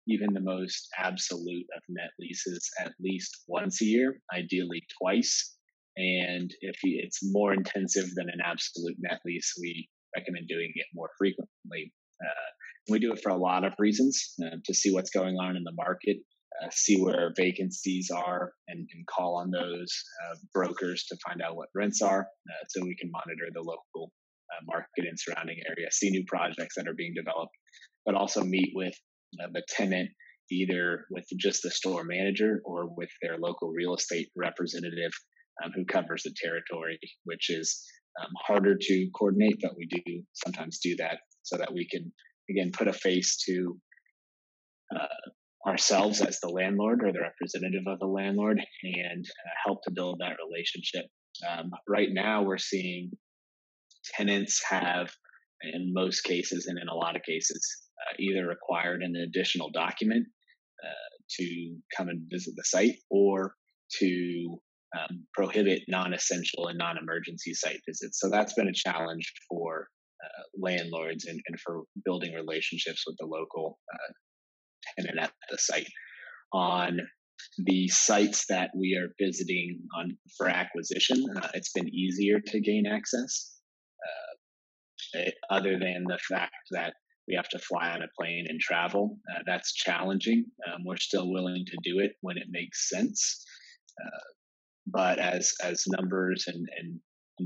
even 0.08 0.34
the 0.34 0.42
most 0.42 0.90
absolute 0.98 1.66
of 1.76 1.82
net 1.90 2.10
leases 2.20 2.70
at 2.80 2.92
least 3.00 3.44
once 3.48 3.82
a 3.82 3.86
year, 3.86 4.20
ideally 4.34 4.84
twice. 5.00 5.56
And 5.98 6.52
if 6.62 6.78
it's 6.84 7.20
more 7.22 7.54
intensive 7.54 8.08
than 8.16 8.30
an 8.30 8.40
absolute 8.44 8.96
net 9.00 9.20
lease, 9.26 9.54
we 9.60 9.90
recommend 10.16 10.48
doing 10.48 10.72
it 10.74 10.86
more 10.94 11.10
frequently. 11.18 11.94
Uh, 12.24 12.50
we 12.90 13.00
do 13.00 13.14
it 13.14 13.22
for 13.22 13.30
a 13.30 13.38
lot 13.38 13.64
of 13.64 13.74
reasons 13.78 14.34
uh, 14.44 14.58
to 14.66 14.74
see 14.74 14.94
what's 14.94 15.12
going 15.12 15.36
on 15.36 15.56
in 15.56 15.64
the 15.64 15.74
market, 15.74 16.18
uh, 16.62 16.70
see 16.72 17.02
where 17.02 17.34
vacancies 17.36 18.10
are, 18.10 18.54
and, 18.68 18.88
and 18.94 19.08
call 19.08 19.36
on 19.36 19.52
those 19.52 20.04
uh, 20.24 20.36
brokers 20.54 21.06
to 21.06 21.18
find 21.26 21.42
out 21.42 21.56
what 21.56 21.70
rents 21.76 22.02
are 22.02 22.22
uh, 22.22 22.66
so 22.70 22.84
we 22.84 22.96
can 22.96 23.12
monitor 23.12 23.48
the 23.54 23.62
local 23.62 24.12
uh, 24.52 24.64
market 24.66 25.06
and 25.08 25.18
surrounding 25.20 25.58
area, 25.68 25.88
see 25.92 26.10
new 26.10 26.24
projects 26.28 26.76
that 26.76 26.88
are 26.88 26.94
being 26.94 27.14
developed, 27.16 27.56
but 28.06 28.16
also 28.16 28.44
meet 28.44 28.72
with 28.76 28.94
the 29.54 29.64
tenant 29.70 30.10
either 30.52 31.06
with 31.10 31.26
just 31.40 31.64
the 31.64 31.72
store 31.72 32.04
manager 32.04 32.62
or 32.66 32.94
with 32.96 33.10
their 33.22 33.38
local 33.38 33.70
real 33.70 33.96
estate 33.96 34.28
representative 34.36 35.12
um, 35.64 35.72
who 35.76 35.86
covers 35.86 36.24
the 36.24 36.34
territory, 36.42 37.00
which 37.26 37.50
is 37.50 37.84
um, 38.22 38.32
harder 38.46 38.76
to 38.80 39.10
coordinate, 39.18 39.60
but 39.62 39.76
we 39.78 39.88
do 39.88 40.24
sometimes 40.34 40.80
do 40.80 40.96
that 40.98 41.20
so 41.44 41.58
that 41.58 41.74
we 41.74 41.88
can, 41.88 42.12
again, 42.50 42.72
put 42.72 42.88
a 42.88 42.94
face 42.94 43.38
to 43.46 43.78
uh, 44.96 45.70
ourselves 45.70 46.22
as 46.22 46.40
the 46.40 46.50
landlord 46.50 47.04
or 47.04 47.12
the 47.14 47.22
representative 47.22 47.84
of 47.88 48.00
the 48.00 48.06
landlord 48.06 48.60
and 48.84 49.26
uh, 49.26 49.50
help 49.66 49.80
to 49.84 49.92
build 49.92 50.20
that 50.20 50.38
relationship. 50.46 51.06
Um, 51.48 51.72
right 51.88 52.10
now, 52.12 52.44
we're 52.44 52.58
seeing 52.58 53.12
tenants 54.16 54.62
have, 54.70 55.12
in 55.62 55.94
most 55.94 56.22
cases 56.22 56.66
and 56.68 56.78
in 56.80 56.88
a 56.88 56.96
lot 56.96 57.16
of 57.16 57.24
cases, 57.24 57.66
uh, 58.02 58.16
either 58.20 58.48
required 58.48 59.02
an 59.02 59.16
additional 59.16 59.70
document 59.72 60.26
uh, 60.84 61.12
to 61.38 61.76
come 61.96 62.10
and 62.10 62.28
visit 62.30 62.54
the 62.58 62.64
site 62.66 62.96
or 63.10 63.54
to 64.00 64.58
um, 64.98 65.26
prohibit 65.34 65.84
non-essential 65.88 66.68
and 66.68 66.78
non-emergency 66.78 67.54
site 67.54 67.80
visits. 67.88 68.20
So 68.20 68.30
that's 68.30 68.54
been 68.54 68.68
a 68.68 68.74
challenge 68.74 69.32
for 69.50 69.88
uh, 70.24 70.44
landlords 70.60 71.26
and, 71.26 71.40
and, 71.48 71.60
for 71.60 71.84
building 72.06 72.34
relationships 72.34 73.04
with 73.08 73.16
the 73.20 73.26
local 73.26 73.80
uh, 73.94 75.02
tenant 75.02 75.20
at 75.20 75.32
the 75.50 75.58
site. 75.58 75.88
On 76.54 77.00
the 77.58 77.88
sites 77.88 78.46
that 78.50 78.70
we 78.78 78.96
are 78.96 79.10
visiting 79.20 79.80
on 79.98 80.18
for 80.38 80.48
acquisition, 80.48 81.26
uh, 81.38 81.48
it's 81.54 81.72
been 81.72 81.90
easier 81.90 82.40
to 82.40 82.60
gain 82.60 82.86
access. 82.86 83.52
Eh, 85.14 85.32
other 85.50 85.78
than 85.78 86.06
the 86.08 86.20
fact 86.30 86.56
that 86.72 86.94
we 87.28 87.36
have 87.36 87.50
to 87.50 87.60
fly 87.60 87.90
on 87.90 88.02
a 88.02 88.08
plane 88.18 88.46
and 88.48 88.60
travel. 88.60 89.18
Uh, 89.30 89.40
that's 89.46 89.74
challenging. 89.74 90.46
Um, 90.68 90.84
we're 90.86 90.98
still 90.98 91.32
willing 91.32 91.66
to 91.66 91.78
do 91.84 92.00
it 92.00 92.14
when 92.22 92.38
it 92.38 92.48
makes 92.50 92.90
sense. 92.90 93.46
Uh, 94.04 94.20
but 94.88 95.20
as 95.20 95.54
as 95.64 95.84
numbers 95.88 96.46
and, 96.48 96.68
and, 96.80 97.00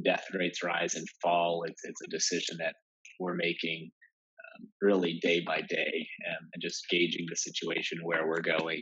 death 0.03 0.25
rates 0.33 0.61
rise 0.61 0.95
and 0.95 1.07
fall, 1.23 1.63
it's, 1.65 1.81
it's 1.85 2.01
a 2.01 2.09
decision 2.09 2.57
that 2.59 2.75
we're 3.17 3.33
making 3.33 3.89
um, 4.59 4.67
really 4.81 5.19
day 5.21 5.41
by 5.47 5.61
day 5.61 6.07
um, 6.29 6.49
and 6.53 6.61
just 6.61 6.83
gauging 6.89 7.25
the 7.29 7.35
situation 7.37 7.99
where 8.03 8.27
we're 8.27 8.41
going, 8.41 8.81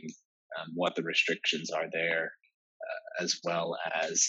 um, 0.58 0.72
what 0.74 0.96
the 0.96 1.04
restrictions 1.04 1.70
are 1.70 1.86
there, 1.92 2.32
uh, 2.82 3.22
as 3.22 3.38
well 3.44 3.76
as 4.02 4.28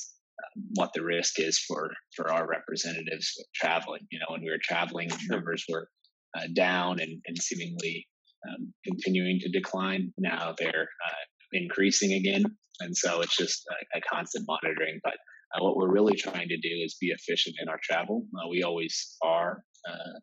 what 0.75 0.91
the 0.93 1.03
risk 1.03 1.39
is 1.39 1.57
for 1.57 1.89
for 2.15 2.31
our 2.31 2.47
representatives 2.47 3.33
traveling. 3.55 4.05
You 4.11 4.19
know, 4.19 4.27
when 4.29 4.41
we 4.41 4.51
were 4.51 4.59
traveling, 4.61 5.09
numbers 5.27 5.65
were 5.67 5.89
uh, 6.37 6.47
down 6.55 6.99
and, 6.99 7.19
and 7.25 7.37
seemingly 7.37 8.07
um, 8.47 8.73
continuing 8.85 9.39
to 9.39 9.49
decline. 9.49 10.13
Now 10.17 10.53
they're 10.57 10.89
uh, 11.07 11.25
increasing 11.55 12.13
again. 12.13 12.43
And 12.81 12.95
so 12.95 13.21
it's 13.21 13.37
just 13.37 13.63
a, 13.71 13.97
a 13.97 14.01
constant 14.01 14.45
monitoring. 14.47 14.99
But 15.03 15.13
uh, 15.53 15.63
what 15.63 15.77
we're 15.77 15.91
really 15.91 16.15
trying 16.15 16.47
to 16.49 16.57
do 16.57 16.73
is 16.83 16.97
be 16.99 17.07
efficient 17.07 17.55
in 17.61 17.69
our 17.69 17.79
travel. 17.83 18.25
Uh, 18.35 18.49
we 18.49 18.63
always 18.63 19.15
are 19.23 19.63
uh, 19.87 20.19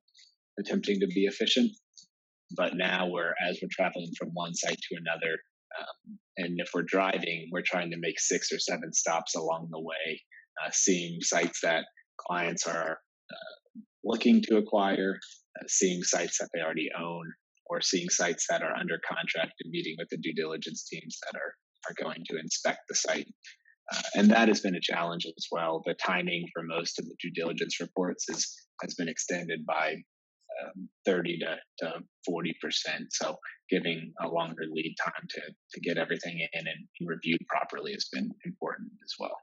attempting 0.61 1.01
to 1.01 1.07
be 1.07 1.25
efficient. 1.25 1.71
But 2.55 2.77
now 2.77 3.09
we're, 3.09 3.33
as 3.49 3.59
we're 3.63 3.69
traveling 3.73 4.13
from 4.19 4.29
one 4.35 4.55
site 4.55 4.77
to 4.77 4.97
another, 4.99 5.39
um, 5.79 6.19
and 6.37 6.61
if 6.61 6.71
we're 6.75 6.83
driving, 6.83 7.49
we're 7.51 7.63
trying 7.65 7.91
to 7.91 7.97
make 7.99 8.21
six 8.21 8.53
or 8.53 8.59
seven 8.59 8.93
stops 8.93 9.35
along 9.35 9.69
the 9.71 9.81
way, 9.81 10.21
uh, 10.63 10.71
seeing 10.71 11.19
sites 11.23 11.61
that 11.63 11.85
clients 12.21 12.67
are 12.67 12.99
uh, 13.31 13.81
looking 14.05 14.43
to 14.43 14.59
acquire, 14.59 15.19
uh, 15.59 15.65
seeing 15.67 16.03
sites 16.03 16.39
that 16.39 16.49
they 16.55 16.61
already 16.61 16.91
own, 16.99 17.33
or 17.73 17.81
seeing 17.81 18.09
sites 18.11 18.47
that 18.51 18.63
are 18.63 18.77
under 18.77 19.01
contract 19.09 19.55
and 19.65 19.71
meeting 19.71 19.95
with 19.99 20.09
the 20.11 20.19
due 20.19 20.35
diligence 20.35 20.87
teams 20.89 21.19
that 21.25 21.39
are, 21.39 21.55
are 21.89 22.05
going 22.05 22.23
to 22.29 22.39
inspect 22.39 22.81
the 22.89 22.95
site. 22.95 23.27
Uh, 23.93 24.03
and 24.15 24.31
that 24.31 24.49
has 24.49 24.61
been 24.61 24.77
a 24.77 24.81
challenge 24.81 25.25
as 25.27 25.47
well. 25.51 25.83
The 25.87 25.95
timing 25.95 26.47
for 26.53 26.63
most 26.63 26.99
of 26.99 27.07
the 27.07 27.17
due 27.21 27.33
diligence 27.35 27.81
reports 27.81 28.29
is, 28.29 28.55
has 28.83 28.95
been 28.95 29.09
extended 29.09 29.65
by 29.67 29.95
um, 30.63 30.89
30 31.07 31.39
to, 31.39 31.57
to 31.79 31.93
40%. 32.29 32.53
So 33.11 33.37
giving 33.71 34.13
a 34.23 34.29
longer 34.29 34.65
lead 34.71 34.95
time 35.03 35.27
to, 35.31 35.41
to 35.41 35.81
get 35.81 35.97
everything 35.97 36.47
in 36.53 36.59
and, 36.59 36.69
and 36.69 37.09
reviewed 37.09 37.41
properly 37.49 37.93
has 37.93 38.09
been 38.13 38.31
important 38.45 38.93
as 39.03 39.15
well. 39.19 39.37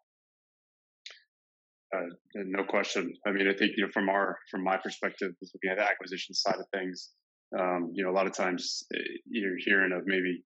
Uh, 1.95 2.05
no 2.35 2.63
question. 2.63 3.11
I 3.25 3.31
mean, 3.31 3.47
I 3.47 3.57
think 3.57 3.71
you 3.75 3.85
know 3.85 3.91
from 3.91 4.09
our 4.09 4.37
from 4.51 4.63
my 4.63 4.77
perspective, 4.77 5.31
looking 5.41 5.71
at 5.71 5.77
the 5.77 5.89
acquisition 5.89 6.35
side 6.35 6.59
of 6.59 6.67
things, 6.71 7.09
um, 7.57 7.91
you 7.93 8.03
know, 8.03 8.12
a 8.12 8.15
lot 8.15 8.27
of 8.27 8.33
times 8.33 8.83
eh, 8.93 8.99
you're 9.29 9.57
hearing 9.57 9.91
of 9.91 10.03
maybe 10.05 10.43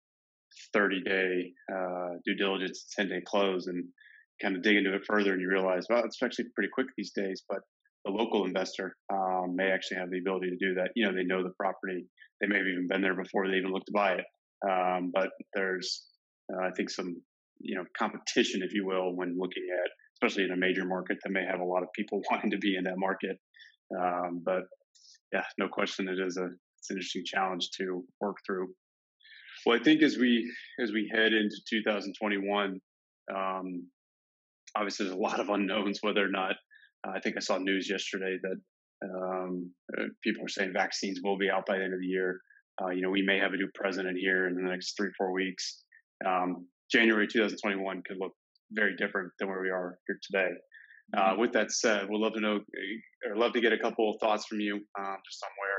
30 0.73 1.01
day 1.03 1.51
uh, 1.73 2.09
due 2.25 2.35
diligence, 2.35 2.85
10 2.95 3.09
day 3.09 3.21
close, 3.25 3.67
and 3.67 3.85
kind 4.41 4.55
of 4.55 4.63
dig 4.63 4.77
into 4.77 4.93
it 4.93 5.03
further, 5.07 5.33
and 5.33 5.41
you 5.41 5.49
realize, 5.49 5.85
well, 5.89 6.03
it's 6.03 6.21
actually 6.21 6.45
pretty 6.55 6.69
quick 6.73 6.87
these 6.97 7.11
days. 7.15 7.43
But 7.47 7.59
the 8.05 8.11
local 8.11 8.45
investor 8.45 8.95
um, 9.13 9.55
may 9.55 9.71
actually 9.71 9.97
have 9.97 10.09
the 10.09 10.19
ability 10.19 10.49
to 10.49 10.57
do 10.57 10.75
that. 10.75 10.89
You 10.95 11.05
know, 11.05 11.13
they 11.13 11.23
know 11.23 11.43
the 11.43 11.53
property, 11.59 12.05
they 12.39 12.47
may 12.47 12.57
have 12.57 12.67
even 12.67 12.87
been 12.87 13.01
there 13.01 13.15
before 13.15 13.47
they 13.47 13.57
even 13.57 13.71
looked 13.71 13.87
to 13.87 13.93
buy 13.93 14.13
it. 14.13 14.25
Um, 14.67 15.11
but 15.13 15.29
there's, 15.53 16.05
uh, 16.53 16.67
I 16.67 16.71
think, 16.75 16.89
some 16.89 17.21
you 17.59 17.75
know 17.75 17.85
competition, 17.97 18.61
if 18.63 18.73
you 18.73 18.85
will, 18.85 19.15
when 19.15 19.37
looking 19.39 19.65
at, 19.73 19.89
especially 20.15 20.45
in 20.45 20.51
a 20.51 20.57
major 20.57 20.85
market 20.85 21.17
that 21.23 21.31
may 21.31 21.45
have 21.49 21.61
a 21.61 21.65
lot 21.65 21.83
of 21.83 21.89
people 21.95 22.21
wanting 22.31 22.51
to 22.51 22.57
be 22.57 22.75
in 22.75 22.83
that 22.83 22.97
market. 22.97 23.37
Um, 23.97 24.41
but 24.45 24.63
yeah, 25.33 25.43
no 25.57 25.67
question, 25.67 26.07
it 26.07 26.19
is 26.19 26.37
a 26.37 26.49
it's 26.81 26.89
an 26.89 26.97
interesting 26.97 27.23
challenge 27.23 27.69
to 27.77 28.03
work 28.19 28.37
through. 28.45 28.69
Well, 29.65 29.79
I 29.79 29.83
think 29.83 30.01
as 30.01 30.17
we 30.17 30.51
as 30.81 30.91
we 30.91 31.11
head 31.13 31.31
into 31.31 31.57
2021, 31.69 32.81
um, 33.35 33.87
obviously 34.75 35.05
there's 35.05 35.17
a 35.17 35.21
lot 35.21 35.39
of 35.39 35.49
unknowns 35.49 35.99
whether 36.01 36.25
or 36.25 36.29
not. 36.29 36.55
Uh, 37.07 37.11
I 37.15 37.19
think 37.19 37.37
I 37.37 37.39
saw 37.39 37.59
news 37.59 37.87
yesterday 37.87 38.37
that 38.41 39.07
um, 39.07 39.71
uh, 39.95 40.05
people 40.23 40.43
are 40.45 40.49
saying 40.49 40.73
vaccines 40.73 41.19
will 41.23 41.37
be 41.37 41.51
out 41.51 41.67
by 41.67 41.77
the 41.77 41.83
end 41.83 41.93
of 41.93 41.99
the 41.99 42.07
year. 42.07 42.39
Uh, 42.81 42.89
you 42.89 43.03
know, 43.03 43.11
we 43.11 43.21
may 43.21 43.37
have 43.37 43.53
a 43.53 43.57
new 43.57 43.69
president 43.75 44.17
here 44.17 44.47
in 44.47 44.55
the 44.55 44.63
next 44.63 44.97
three 44.97 45.11
four 45.15 45.31
weeks. 45.31 45.83
Um, 46.25 46.65
January 46.91 47.27
2021 47.27 48.01
could 48.07 48.17
look 48.19 48.33
very 48.71 48.95
different 48.95 49.31
than 49.37 49.49
where 49.49 49.61
we 49.61 49.69
are 49.69 49.99
here 50.07 50.19
today. 50.23 50.49
Uh, 51.15 51.31
mm-hmm. 51.31 51.41
with 51.41 51.51
that 51.53 51.71
said, 51.71 52.09
we'd 52.09 52.19
love 52.19 52.33
to 52.33 52.39
know, 52.39 52.59
or 53.27 53.35
love 53.35 53.53
to 53.53 53.61
get 53.61 53.73
a 53.73 53.77
couple 53.77 54.09
of 54.09 54.19
thoughts 54.19 54.45
from 54.45 54.59
you, 54.59 54.75
um, 54.75 55.17
just 55.29 55.43
on 55.43 55.49
where 55.59 55.70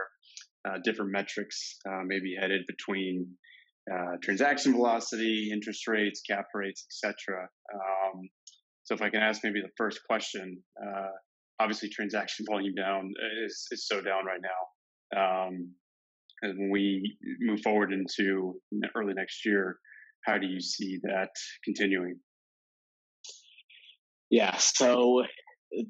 uh, 0.68 0.78
different 0.84 1.10
metrics 1.10 1.78
uh, 1.88 2.02
may 2.04 2.20
be 2.20 2.36
headed 2.38 2.62
between 2.66 3.26
uh, 3.92 4.16
transaction 4.22 4.72
velocity, 4.72 5.50
interest 5.52 5.88
rates, 5.88 6.22
cap 6.28 6.46
rates, 6.54 6.86
etc. 6.88 7.48
Um, 7.74 8.28
so, 8.84 8.94
if 8.94 9.02
I 9.02 9.10
can 9.10 9.20
ask 9.20 9.42
maybe 9.42 9.60
the 9.60 9.72
first 9.76 10.00
question, 10.08 10.62
uh, 10.80 11.10
obviously 11.60 11.88
transaction 11.88 12.46
volume 12.48 12.74
down 12.74 13.12
is 13.44 13.66
is 13.70 13.86
so 13.86 14.00
down 14.00 14.24
right 14.24 14.40
now. 14.42 15.20
Um, 15.20 15.74
and 16.42 16.58
when 16.58 16.70
we 16.70 17.16
move 17.40 17.60
forward 17.62 17.92
into 17.92 18.54
early 18.96 19.14
next 19.14 19.44
year, 19.46 19.78
how 20.24 20.38
do 20.38 20.46
you 20.46 20.60
see 20.60 20.98
that 21.04 21.30
continuing? 21.64 22.18
Yeah, 24.30 24.56
so 24.56 25.24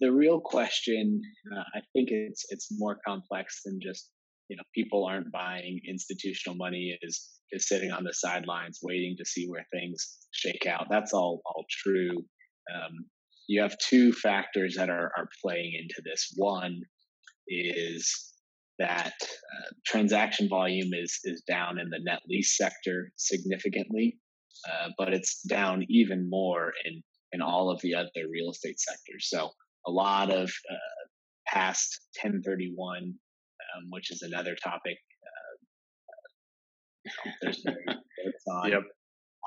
the 0.01 0.13
real 0.13 0.41
question, 0.41 1.21
uh, 1.55 1.63
I 1.75 1.81
think 1.93 2.09
it's 2.11 2.45
it's 2.51 2.69
more 2.73 2.99
complex 3.07 3.63
than 3.65 3.79
just 3.83 4.11
you 4.53 4.57
know 4.57 4.65
people 4.75 5.07
aren't 5.07 5.33
buying 5.33 5.81
institutional 5.89 6.57
money 6.57 6.99
is 7.01 7.31
is 7.53 7.67
sitting 7.67 7.91
on 7.91 8.05
the 8.05 8.13
sidelines 8.13 8.81
waiting 8.83 9.15
to 9.17 9.25
see 9.25 9.47
where 9.49 9.67
things 9.73 10.19
shake 10.33 10.67
out. 10.67 10.89
That's 10.91 11.15
all 11.15 11.41
all 11.47 11.65
true. 11.71 12.11
Um, 12.75 12.93
you 13.49 13.63
have 13.63 13.75
two 13.79 14.13
factors 14.13 14.75
that 14.77 14.91
are 14.91 15.11
are 15.17 15.29
playing 15.43 15.73
into 15.81 16.03
this. 16.05 16.35
One 16.37 16.83
is 17.49 18.35
that 18.79 19.15
uh, 19.23 19.71
transaction 19.87 20.51
volume 20.51 20.91
is 20.93 21.19
is 21.25 21.43
down 21.49 21.79
in 21.79 21.89
the 21.89 22.01
net 22.05 22.21
lease 22.29 22.55
sector 22.55 23.11
significantly, 23.17 24.19
uh, 24.69 24.89
but 24.99 25.15
it's 25.15 25.41
down 25.49 25.87
even 25.89 26.29
more 26.29 26.75
in 26.85 27.03
in 27.33 27.41
all 27.41 27.71
of 27.71 27.81
the 27.81 27.95
other 27.95 28.29
real 28.31 28.51
estate 28.51 28.79
sectors. 28.79 29.31
So 29.31 29.49
a 29.87 29.91
lot 29.91 30.31
of 30.31 30.51
uh, 30.71 31.03
past 31.47 32.01
1031, 32.23 33.15
um, 33.77 33.89
which 33.91 34.11
is 34.11 34.23
another 34.23 34.57
topic 34.63 34.97
there's 37.41 37.65
on, 38.49 38.71
yep. 38.71 38.83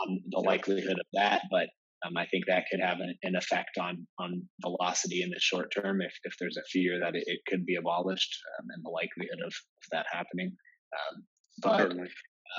on 0.01 0.19
the 0.29 0.41
yep. 0.41 0.45
likelihood 0.45 0.99
of 0.99 1.05
that, 1.13 1.41
but 1.51 1.67
um, 2.05 2.17
I 2.17 2.25
think 2.27 2.45
that 2.47 2.65
could 2.69 2.81
have 2.81 2.99
an, 2.99 3.15
an, 3.23 3.35
effect 3.35 3.77
on 3.79 4.05
on 4.19 4.43
velocity 4.61 5.23
in 5.23 5.29
the 5.29 5.39
short 5.39 5.73
term 5.75 6.01
if, 6.01 6.13
if 6.23 6.33
there's 6.39 6.57
a 6.57 6.69
fear 6.71 6.99
that 6.99 7.15
it, 7.15 7.23
it 7.25 7.39
could 7.47 7.65
be 7.65 7.75
abolished 7.75 8.37
um, 8.59 8.67
and 8.75 8.83
the 8.83 8.89
likelihood 8.89 9.39
of, 9.43 9.53
of 9.53 9.83
that 9.91 10.05
happening. 10.11 10.55
Um, 10.93 11.23
but 11.61 11.91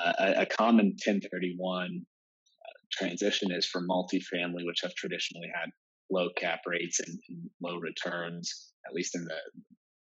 uh, 0.05 0.12
a, 0.18 0.42
a, 0.42 0.46
common 0.46 0.87
1031 0.87 2.00
uh, 2.00 2.79
transition 2.90 3.52
is 3.52 3.66
for 3.66 3.83
multifamily, 3.83 4.64
which 4.64 4.81
have 4.83 4.94
traditionally 4.94 5.48
had 5.55 5.70
low 6.11 6.29
cap 6.37 6.61
rates 6.66 7.00
and, 7.00 7.18
and 7.29 7.50
low 7.62 7.76
returns, 7.76 8.72
at 8.87 8.94
least 8.94 9.14
in 9.14 9.24
the 9.24 9.37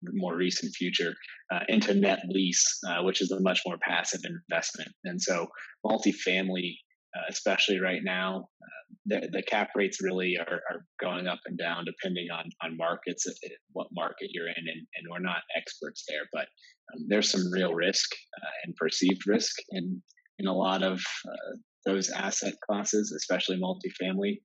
more 0.02 0.36
recent 0.36 0.74
future 0.74 1.14
uh, 1.52 1.60
into 1.68 1.94
net 1.94 2.20
lease, 2.28 2.64
uh, 2.88 3.02
which 3.02 3.20
is 3.20 3.30
a 3.30 3.40
much 3.40 3.60
more 3.66 3.78
passive 3.82 4.20
investment. 4.24 4.90
And 5.04 5.20
so, 5.20 5.46
multifamily, 5.84 6.74
uh, 7.16 7.22
especially 7.28 7.80
right 7.80 8.02
now, 8.02 8.48
uh, 8.62 8.94
the, 9.06 9.28
the, 9.32 9.42
cap 9.42 9.70
rates 9.74 10.02
really 10.02 10.36
are, 10.38 10.60
are, 10.70 10.84
going 11.00 11.26
up 11.26 11.40
and 11.46 11.58
down 11.58 11.84
depending 11.84 12.28
on 12.32 12.44
on 12.62 12.76
markets, 12.76 13.26
what 13.72 13.88
market 13.92 14.28
you're 14.32 14.48
in, 14.48 14.54
and, 14.56 14.86
and 14.96 15.06
we're 15.10 15.18
not 15.18 15.42
experts 15.56 16.04
there, 16.08 16.22
but 16.32 16.46
um, 16.92 17.06
there's 17.08 17.30
some 17.30 17.50
real 17.52 17.74
risk 17.74 18.10
uh, 18.42 18.50
and 18.64 18.76
perceived 18.76 19.26
risk 19.26 19.56
in 19.70 20.02
in 20.38 20.46
a 20.46 20.54
lot 20.54 20.82
of 20.82 21.00
uh, 21.28 21.56
those 21.84 22.10
asset 22.10 22.54
classes, 22.66 23.12
especially 23.12 23.60
multifamily. 23.60 24.40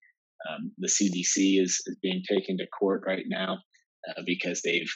Um, 0.50 0.72
the 0.78 0.88
CDC 0.88 1.62
is, 1.62 1.82
is 1.86 1.98
being 2.02 2.22
taken 2.30 2.58
to 2.58 2.68
court 2.68 3.04
right 3.08 3.26
now 3.28 3.60
uh, 4.10 4.22
because 4.26 4.62
they've 4.62 4.92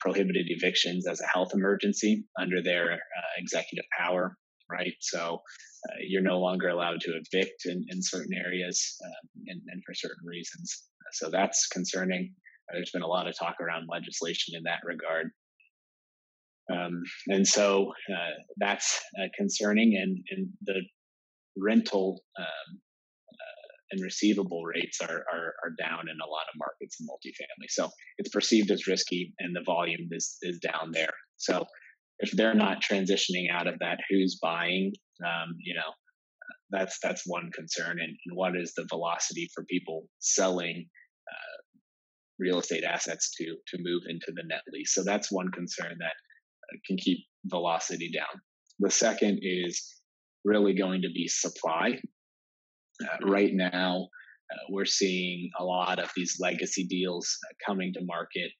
prohibited 0.00 0.46
evictions 0.48 1.06
as 1.06 1.20
a 1.20 1.26
health 1.26 1.50
emergency 1.54 2.24
under 2.40 2.62
their 2.62 2.92
uh, 2.92 3.32
executive 3.36 3.84
power, 3.98 4.36
right? 4.70 4.94
So 5.00 5.40
uh, 5.88 5.96
you're 6.06 6.22
no 6.22 6.38
longer 6.38 6.68
allowed 6.68 7.00
to 7.02 7.12
evict 7.12 7.66
in, 7.66 7.84
in 7.88 8.02
certain 8.02 8.34
areas 8.34 8.96
um, 9.04 9.42
and, 9.46 9.60
and, 9.68 9.82
for 9.84 9.94
certain 9.94 10.24
reasons. 10.24 10.84
So 11.12 11.30
that's 11.30 11.66
concerning. 11.68 12.34
There's 12.72 12.90
been 12.90 13.02
a 13.02 13.08
lot 13.08 13.26
of 13.26 13.36
talk 13.36 13.56
around 13.60 13.88
legislation 13.90 14.54
in 14.56 14.64
that 14.64 14.80
regard. 14.84 15.30
Um, 16.70 17.02
and 17.28 17.46
so 17.46 17.92
uh, 18.12 18.34
that's 18.58 19.00
uh, 19.18 19.28
concerning, 19.36 19.96
and, 19.96 20.18
and 20.30 20.48
the 20.62 20.82
rental 21.56 22.22
um, 22.38 22.78
and 23.90 24.02
receivable 24.02 24.62
rates 24.64 25.00
are, 25.00 25.24
are, 25.32 25.54
are 25.64 25.72
down 25.78 26.08
in 26.08 26.16
a 26.20 26.30
lot 26.30 26.46
of 26.52 26.58
markets 26.58 26.98
in 27.00 27.06
multifamily. 27.06 27.68
So 27.68 27.88
it's 28.18 28.30
perceived 28.30 28.70
as 28.70 28.86
risky 28.86 29.32
and 29.38 29.54
the 29.54 29.62
volume 29.64 30.08
is, 30.12 30.36
is 30.42 30.58
down 30.58 30.92
there. 30.92 31.12
So 31.36 31.66
if 32.18 32.30
they're 32.32 32.54
not 32.54 32.82
transitioning 32.82 33.50
out 33.50 33.66
of 33.66 33.78
that, 33.80 33.98
who's 34.10 34.38
buying? 34.42 34.92
Um, 35.24 35.54
you 35.58 35.74
know, 35.74 35.92
that's 36.70 36.98
that's 37.02 37.22
one 37.26 37.50
concern. 37.54 37.98
And, 38.00 38.00
and, 38.00 38.36
what 38.36 38.56
is 38.56 38.72
the 38.76 38.86
velocity 38.88 39.48
for 39.54 39.64
people 39.64 40.06
selling 40.18 40.86
uh, 41.28 41.62
real 42.38 42.58
estate 42.58 42.84
assets 42.84 43.32
to 43.38 43.44
to 43.44 43.82
move 43.82 44.02
into 44.08 44.32
the 44.34 44.42
net 44.46 44.62
lease? 44.72 44.94
So 44.94 45.02
that's 45.04 45.32
one 45.32 45.50
concern 45.52 45.96
that 45.98 46.06
uh, 46.06 46.78
can 46.86 46.96
keep 46.96 47.18
velocity 47.46 48.10
down. 48.12 48.40
The 48.80 48.90
second 48.90 49.40
is 49.42 49.82
really 50.44 50.74
going 50.74 51.02
to 51.02 51.10
be 51.12 51.28
supply. 51.28 52.00
Uh, 53.02 53.28
right 53.28 53.52
now, 53.52 54.08
uh, 54.52 54.64
we're 54.70 54.84
seeing 54.84 55.50
a 55.58 55.64
lot 55.64 55.98
of 55.98 56.10
these 56.16 56.38
legacy 56.40 56.84
deals 56.84 57.36
uh, 57.48 57.54
coming 57.66 57.92
to 57.94 58.04
market. 58.04 58.50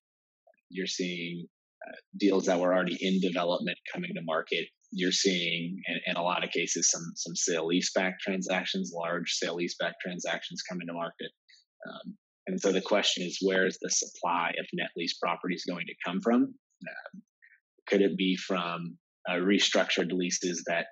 You're 0.71 0.87
seeing 0.87 1.47
uh, 1.87 1.97
deals 2.19 2.47
that 2.47 2.61
were 2.61 2.75
already 2.75 2.99
in 3.01 3.21
development 3.21 3.79
coming 3.93 4.11
to 4.15 4.23
market. 4.25 4.67
You're 4.93 5.13
seeing, 5.13 5.81
in, 5.87 6.01
in 6.07 6.17
a 6.17 6.23
lot 6.23 6.45
of 6.45 6.51
cases, 6.51 6.91
some 6.91 7.13
some 7.17 7.35
sale 7.35 7.69
leaseback 7.69 8.15
transactions, 8.21 8.93
large 8.95 9.31
sale 9.33 9.57
leaseback 9.57 9.93
transactions 10.03 10.63
coming 10.63 10.87
to 10.87 10.93
market. 10.93 11.31
Um, 11.89 12.17
and 12.47 12.61
so 12.61 12.73
the 12.73 12.81
question 12.81 13.27
is, 13.27 13.39
where 13.43 13.67
is 13.67 13.79
the 13.81 13.91
supply 13.91 14.53
of 14.59 14.67
net 14.73 14.91
lease 14.97 15.19
properties 15.19 15.65
going 15.69 15.87
to 15.87 15.95
come 16.05 16.21
from? 16.23 16.43
Um, 16.43 17.23
could 17.87 18.03
it 18.03 18.17
be 18.17 18.37
from 18.37 18.97
uh, 19.29 19.35
restructured 19.35 20.13
leases 20.13 20.65
that 20.67 20.87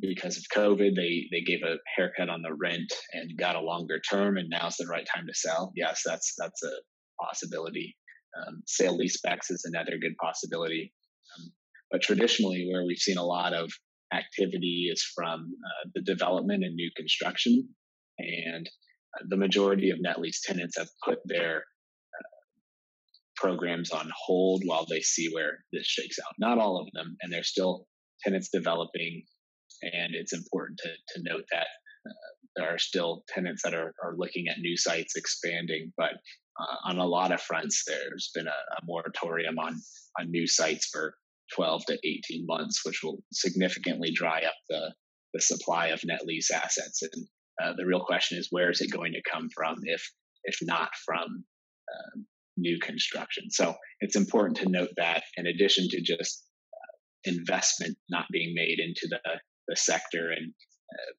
because 0.00 0.36
of 0.36 0.44
COVID, 0.54 0.94
they 0.94 1.26
they 1.32 1.40
gave 1.40 1.60
a 1.64 1.76
haircut 1.96 2.28
on 2.28 2.42
the 2.42 2.54
rent 2.54 2.92
and 3.12 3.36
got 3.38 3.56
a 3.56 3.60
longer 3.60 4.00
term, 4.00 4.36
and 4.36 4.48
now's 4.48 4.76
the 4.76 4.86
right 4.86 5.06
time 5.14 5.26
to 5.26 5.34
sell. 5.34 5.72
Yes, 5.74 6.02
that's 6.04 6.34
that's 6.38 6.62
a 6.62 7.24
possibility. 7.24 7.96
Um, 8.38 8.62
sale 8.66 8.96
leasebacks 8.96 9.50
is 9.50 9.64
another 9.64 9.98
good 10.00 10.16
possibility. 10.22 10.92
Um, 11.36 11.52
but 11.90 12.02
traditionally, 12.02 12.68
where 12.70 12.84
we've 12.84 12.98
seen 12.98 13.18
a 13.18 13.24
lot 13.24 13.52
of 13.52 13.70
activity 14.14 14.88
is 14.92 15.04
from 15.14 15.40
uh, 15.40 15.88
the 15.94 16.02
development 16.02 16.64
and 16.64 16.74
new 16.74 16.90
construction, 16.96 17.68
and 18.18 18.68
uh, 19.18 19.24
the 19.28 19.36
majority 19.36 19.90
of 19.90 20.00
net 20.00 20.20
lease 20.20 20.40
tenants 20.44 20.78
have 20.78 20.88
put 21.04 21.18
their 21.24 21.56
uh, 21.56 22.38
programs 23.36 23.90
on 23.90 24.08
hold 24.16 24.62
while 24.64 24.86
they 24.88 25.00
see 25.00 25.28
where 25.32 25.64
this 25.72 25.86
shakes 25.86 26.18
out. 26.20 26.34
Not 26.38 26.58
all 26.58 26.80
of 26.80 26.88
them, 26.92 27.16
and 27.22 27.32
there's 27.32 27.48
still 27.48 27.86
tenants 28.22 28.50
developing 28.52 29.24
and 29.82 30.14
it's 30.14 30.32
important 30.32 30.78
to, 30.82 30.90
to 31.14 31.22
note 31.22 31.44
that 31.50 31.66
uh, 32.06 32.30
there 32.56 32.74
are 32.74 32.78
still 32.78 33.24
tenants 33.28 33.62
that 33.62 33.74
are, 33.74 33.94
are 34.02 34.14
looking 34.16 34.48
at 34.48 34.58
new 34.58 34.76
sites 34.76 35.16
expanding, 35.16 35.92
but 35.96 36.12
uh, 36.60 36.90
on 36.90 36.98
a 36.98 37.06
lot 37.06 37.32
of 37.32 37.40
fronts, 37.40 37.84
there's 37.86 38.30
been 38.34 38.46
a, 38.46 38.50
a, 38.50 38.84
moratorium 38.84 39.58
on, 39.58 39.74
on 40.18 40.30
new 40.30 40.46
sites 40.46 40.88
for 40.92 41.14
12 41.54 41.84
to 41.86 41.98
18 42.04 42.46
months, 42.46 42.84
which 42.84 43.00
will 43.02 43.22
significantly 43.32 44.12
dry 44.14 44.42
up 44.42 44.54
the, 44.68 44.92
the 45.34 45.40
supply 45.40 45.88
of 45.88 46.00
net 46.04 46.24
lease 46.24 46.50
assets. 46.50 47.02
And 47.02 47.26
uh, 47.62 47.72
the 47.76 47.86
real 47.86 48.04
question 48.04 48.38
is, 48.38 48.48
where 48.50 48.70
is 48.70 48.80
it 48.80 48.92
going 48.92 49.12
to 49.12 49.30
come 49.30 49.48
from 49.54 49.76
if, 49.84 50.02
if 50.44 50.56
not 50.62 50.90
from 51.04 51.22
um, 51.24 52.26
new 52.56 52.78
construction? 52.80 53.50
So 53.50 53.74
it's 54.00 54.16
important 54.16 54.58
to 54.58 54.68
note 54.68 54.90
that 54.96 55.22
in 55.36 55.46
addition 55.46 55.88
to 55.90 56.00
just 56.02 56.44
uh, 56.72 57.32
investment 57.32 57.96
not 58.10 58.26
being 58.30 58.54
made 58.54 58.78
into 58.80 59.08
the 59.08 59.18
the 59.70 59.76
sector 59.76 60.30
and 60.30 60.52
uh, 60.92 61.12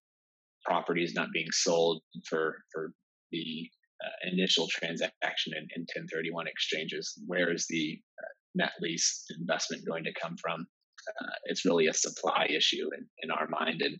properties 0.65 1.13
not 1.15 1.29
being 1.33 1.51
sold 1.51 2.03
for 2.29 2.57
for 2.71 2.91
the 3.31 3.69
uh, 4.03 4.29
initial 4.31 4.67
transaction 4.67 5.53
in, 5.55 5.63
in 5.75 5.81
1031 5.81 6.47
exchanges. 6.47 7.19
Where 7.25 7.51
is 7.51 7.65
the 7.69 7.99
uh, 8.19 8.33
net 8.55 8.71
lease 8.81 9.25
investment 9.39 9.87
going 9.87 10.03
to 10.03 10.13
come 10.21 10.35
from? 10.41 10.65
Uh, 11.21 11.35
it's 11.45 11.65
really 11.65 11.87
a 11.87 11.93
supply 11.93 12.47
issue 12.49 12.89
in, 12.97 13.05
in 13.23 13.31
our 13.31 13.47
mind, 13.49 13.81
and 13.81 13.97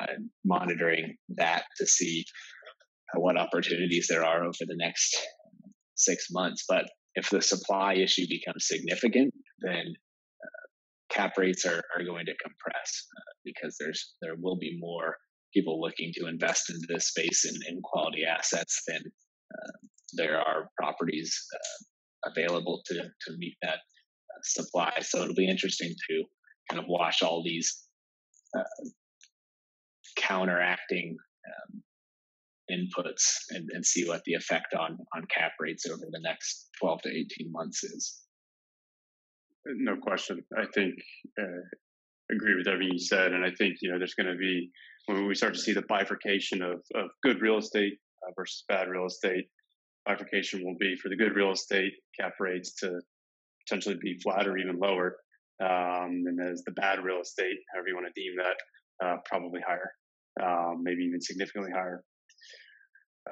uh, 0.00 0.12
monitoring 0.44 1.16
that 1.36 1.64
to 1.78 1.86
see 1.86 2.24
what 3.14 3.36
opportunities 3.36 4.06
there 4.08 4.24
are 4.24 4.44
over 4.44 4.58
the 4.60 4.76
next 4.76 5.16
six 5.96 6.28
months. 6.30 6.64
But 6.68 6.86
if 7.14 7.30
the 7.30 7.42
supply 7.42 7.94
issue 7.94 8.26
becomes 8.28 8.66
significant, 8.66 9.32
then 9.60 9.94
cap 11.14 11.32
rates 11.38 11.64
are, 11.64 11.82
are 11.96 12.04
going 12.04 12.26
to 12.26 12.34
compress 12.42 13.06
uh, 13.16 13.32
because 13.44 13.76
there's 13.78 14.14
there 14.20 14.34
will 14.38 14.56
be 14.56 14.76
more 14.78 15.16
people 15.52 15.80
looking 15.80 16.12
to 16.14 16.26
invest 16.26 16.68
into 16.68 16.86
this 16.88 17.08
space 17.08 17.44
in, 17.44 17.54
in 17.68 17.80
quality 17.82 18.24
assets 18.24 18.82
than 18.88 19.00
uh, 19.00 19.86
there 20.14 20.38
are 20.38 20.68
properties 20.76 21.34
uh, 21.54 22.30
available 22.30 22.82
to 22.86 22.94
to 22.94 23.36
meet 23.38 23.56
that 23.62 23.78
uh, 23.78 24.40
supply. 24.42 24.92
So 25.02 25.22
it'll 25.22 25.34
be 25.34 25.48
interesting 25.48 25.94
to 26.10 26.24
kind 26.70 26.82
of 26.82 26.88
watch 26.88 27.22
all 27.22 27.42
these 27.44 27.84
uh, 28.56 28.62
counteracting 30.16 31.16
um, 31.46 31.82
inputs 32.70 33.36
and, 33.50 33.68
and 33.72 33.84
see 33.84 34.08
what 34.08 34.22
the 34.24 34.34
effect 34.34 34.74
on 34.74 34.98
on 35.14 35.24
cap 35.34 35.52
rates 35.60 35.86
over 35.86 36.06
the 36.10 36.20
next 36.20 36.70
12 36.80 37.02
to 37.02 37.08
18 37.10 37.52
months 37.52 37.84
is. 37.84 38.23
No 39.66 39.96
question. 39.96 40.44
I 40.56 40.66
think 40.74 40.94
uh, 41.40 41.62
agree 42.32 42.54
with 42.54 42.68
everything 42.68 42.92
you 42.92 42.98
said, 42.98 43.32
and 43.32 43.44
I 43.44 43.50
think 43.56 43.76
you 43.80 43.90
know 43.90 43.98
there's 43.98 44.14
going 44.14 44.30
to 44.30 44.36
be 44.36 44.70
when 45.06 45.26
we 45.26 45.34
start 45.34 45.54
to 45.54 45.60
see 45.60 45.72
the 45.72 45.84
bifurcation 45.88 46.62
of 46.62 46.80
of 46.94 47.10
good 47.22 47.40
real 47.40 47.58
estate 47.58 47.94
uh, 48.26 48.32
versus 48.36 48.64
bad 48.68 48.88
real 48.88 49.06
estate. 49.06 49.46
Bifurcation 50.06 50.64
will 50.64 50.76
be 50.78 50.96
for 50.96 51.08
the 51.08 51.16
good 51.16 51.34
real 51.34 51.52
estate 51.52 51.92
cap 52.18 52.34
rates 52.40 52.74
to 52.80 53.00
potentially 53.66 53.96
be 54.02 54.18
flat 54.22 54.46
or 54.46 54.58
even 54.58 54.78
lower, 54.78 55.16
um, 55.62 56.24
and 56.26 56.38
as 56.40 56.62
the 56.64 56.72
bad 56.72 57.02
real 57.02 57.20
estate, 57.22 57.56
however 57.72 57.88
you 57.88 57.94
want 57.94 58.06
to 58.06 58.20
deem 58.20 58.34
that, 58.36 59.06
uh, 59.06 59.16
probably 59.24 59.60
higher, 59.66 59.90
um, 60.42 60.82
maybe 60.82 61.04
even 61.04 61.20
significantly 61.22 61.72
higher. 61.72 62.02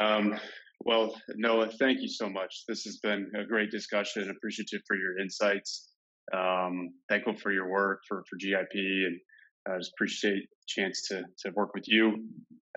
Um, 0.00 0.38
well, 0.84 1.14
Noah, 1.36 1.70
thank 1.78 2.00
you 2.00 2.08
so 2.08 2.28
much. 2.28 2.64
This 2.66 2.84
has 2.84 2.98
been 2.98 3.30
a 3.38 3.44
great 3.44 3.70
discussion. 3.70 4.30
Appreciative 4.30 4.80
for 4.88 4.96
your 4.96 5.18
insights. 5.18 5.91
Um, 6.34 6.94
thankful 7.08 7.34
for 7.36 7.52
your 7.52 7.68
work 7.68 8.00
for, 8.08 8.24
for 8.28 8.36
GIP 8.36 8.74
and 8.74 9.20
I 9.68 9.78
just 9.78 9.92
appreciate 9.94 10.48
the 10.48 10.82
chance 10.82 11.08
to, 11.08 11.22
to 11.40 11.52
work 11.54 11.74
with 11.74 11.84
you. 11.86 12.24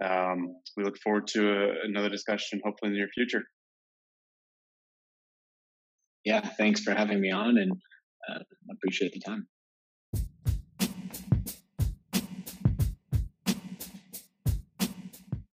Um, 0.04 0.56
we 0.78 0.84
look 0.84 0.98
forward 1.00 1.28
to 1.28 1.50
a, 1.52 1.86
another 1.86 2.10
discussion, 2.10 2.62
hopefully 2.64 2.90
in 2.90 2.94
the 2.94 3.00
near 3.00 3.10
future. 3.14 3.44
Yeah, 6.26 6.42
thanks 6.42 6.82
for 6.82 6.94
having 6.94 7.22
me 7.22 7.32
on 7.32 7.58
and 7.58 7.72
uh, 8.30 8.40
appreciate 8.72 9.14
the 9.14 9.20
time. 9.20 9.48